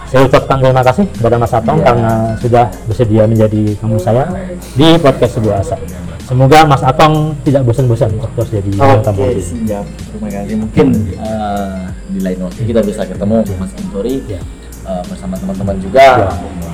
saya 0.06 0.26
ucapkan 0.26 0.58
terima 0.58 0.82
kasih 0.82 1.06
kepada 1.08 1.38
Mas 1.38 1.54
Atong 1.54 1.78
Iya. 1.78 1.86
karena 1.86 2.12
sudah 2.36 2.66
bersedia 2.84 3.24
menjadi 3.24 3.78
tamu 3.78 3.96
saya 3.96 4.26
di 4.74 4.98
podcast 4.98 5.38
sebuah 5.38 5.56
asa 5.60 5.78
semoga 6.22 6.66
Mas 6.66 6.82
Atong 6.82 7.38
tidak 7.42 7.62
bosan-bosan 7.64 8.10
untuk 8.14 8.30
terus 8.36 8.50
jadi 8.52 8.70
bintang 8.70 9.02
tamu 9.02 9.22
Oke, 9.24 9.38
siap. 9.38 9.86
Terima 9.86 10.28
kasih. 10.28 10.56
Mungkin 10.58 10.88
eh, 11.14 11.78
di 12.10 12.20
lain 12.20 12.40
waktu 12.42 12.62
kita 12.64 12.82
bisa 12.82 13.02
ketemu 13.04 13.46
Mas 13.56 13.72
Kintori 13.72 14.16
Ya. 14.28 14.42
eh, 14.84 15.02
bersama 15.06 15.34
teman-teman 15.38 15.78
juga. 15.80 16.02
Ya. 16.02 16.30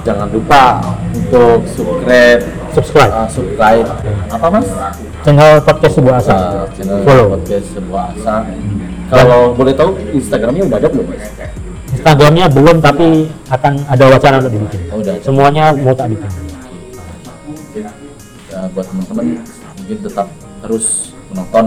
Jangan 0.06 0.28
lupa 0.30 0.64
untuk 1.10 1.60
subscribe, 1.68 2.42
subscribe 2.72 3.12
eh, 3.12 3.28
subscribe 3.28 3.88
apa 4.30 4.48
Mas? 4.50 4.68
channel 5.22 5.52
podcast 5.60 5.94
sebuah 5.94 6.16
asa 6.18 6.36
Eh, 6.36 6.68
channel 6.74 6.98
follow 7.04 7.26
podcast 7.36 7.66
sebuah 7.70 8.04
asa. 8.12 8.36
Kalau 9.06 9.54
boleh 9.54 9.72
tahu 9.72 9.90
Instagramnya 10.12 10.64
udah 10.66 10.78
ada 10.78 10.88
belum 10.88 11.06
Mas? 11.08 11.26
Instagramnya 11.92 12.46
belum 12.48 12.78
tapi 12.80 13.08
akan 13.48 13.74
ada 13.86 14.04
wacana 14.08 14.36
untuk 14.40 14.52
dibikin 14.52 14.82
Oh, 14.90 14.98
udah 14.98 15.14
ada. 15.14 15.22
semuanya 15.22 15.64
mau 15.74 15.94
tak 15.94 16.08
bikin 16.10 16.32
Ya, 17.76 17.92
buat 18.72 18.88
teman-teman 18.88 19.26
mungkin 19.76 19.98
tetap 20.00 20.28
terus 20.62 20.86
menonton 21.28 21.66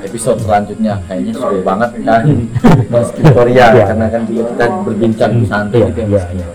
episode 0.00 0.38
selanjutnya 0.40 0.96
kayaknya 1.04 1.32
seru 1.34 1.60
banget 1.60 1.90
kan 2.00 2.24
Mas 2.92 3.08
Victoria 3.12 3.66
Iya. 3.70 3.84
karena 3.86 4.06
kan 4.08 4.22
juga 4.24 4.42
kita 4.48 4.66
berbincang 4.80 5.32
santai 5.44 5.78
iya 5.78 5.86
gitu 5.86 6.00
ya 6.00 6.06
iya 6.08 6.08
Mas. 6.08 6.24
iya 6.32 6.46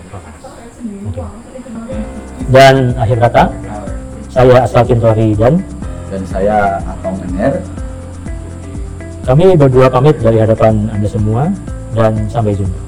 Oke. 1.06 1.22
dan 2.48 2.74
akhir 2.96 3.18
kata 3.20 3.42
saya 4.28 4.56
Asal 4.60 4.82
Kintori 4.84 5.28
dan 5.32 5.54
dan 6.08 6.22
saya 6.24 6.56
Atong 6.84 7.16
Ener 7.24 7.62
kami 9.28 9.60
berdua 9.60 9.92
pamit 9.92 10.16
dari 10.24 10.40
hadapan 10.40 10.88
anda 10.88 11.04
semua 11.04 11.52
dan 11.92 12.16
sampai 12.32 12.56
jumpa 12.56 12.87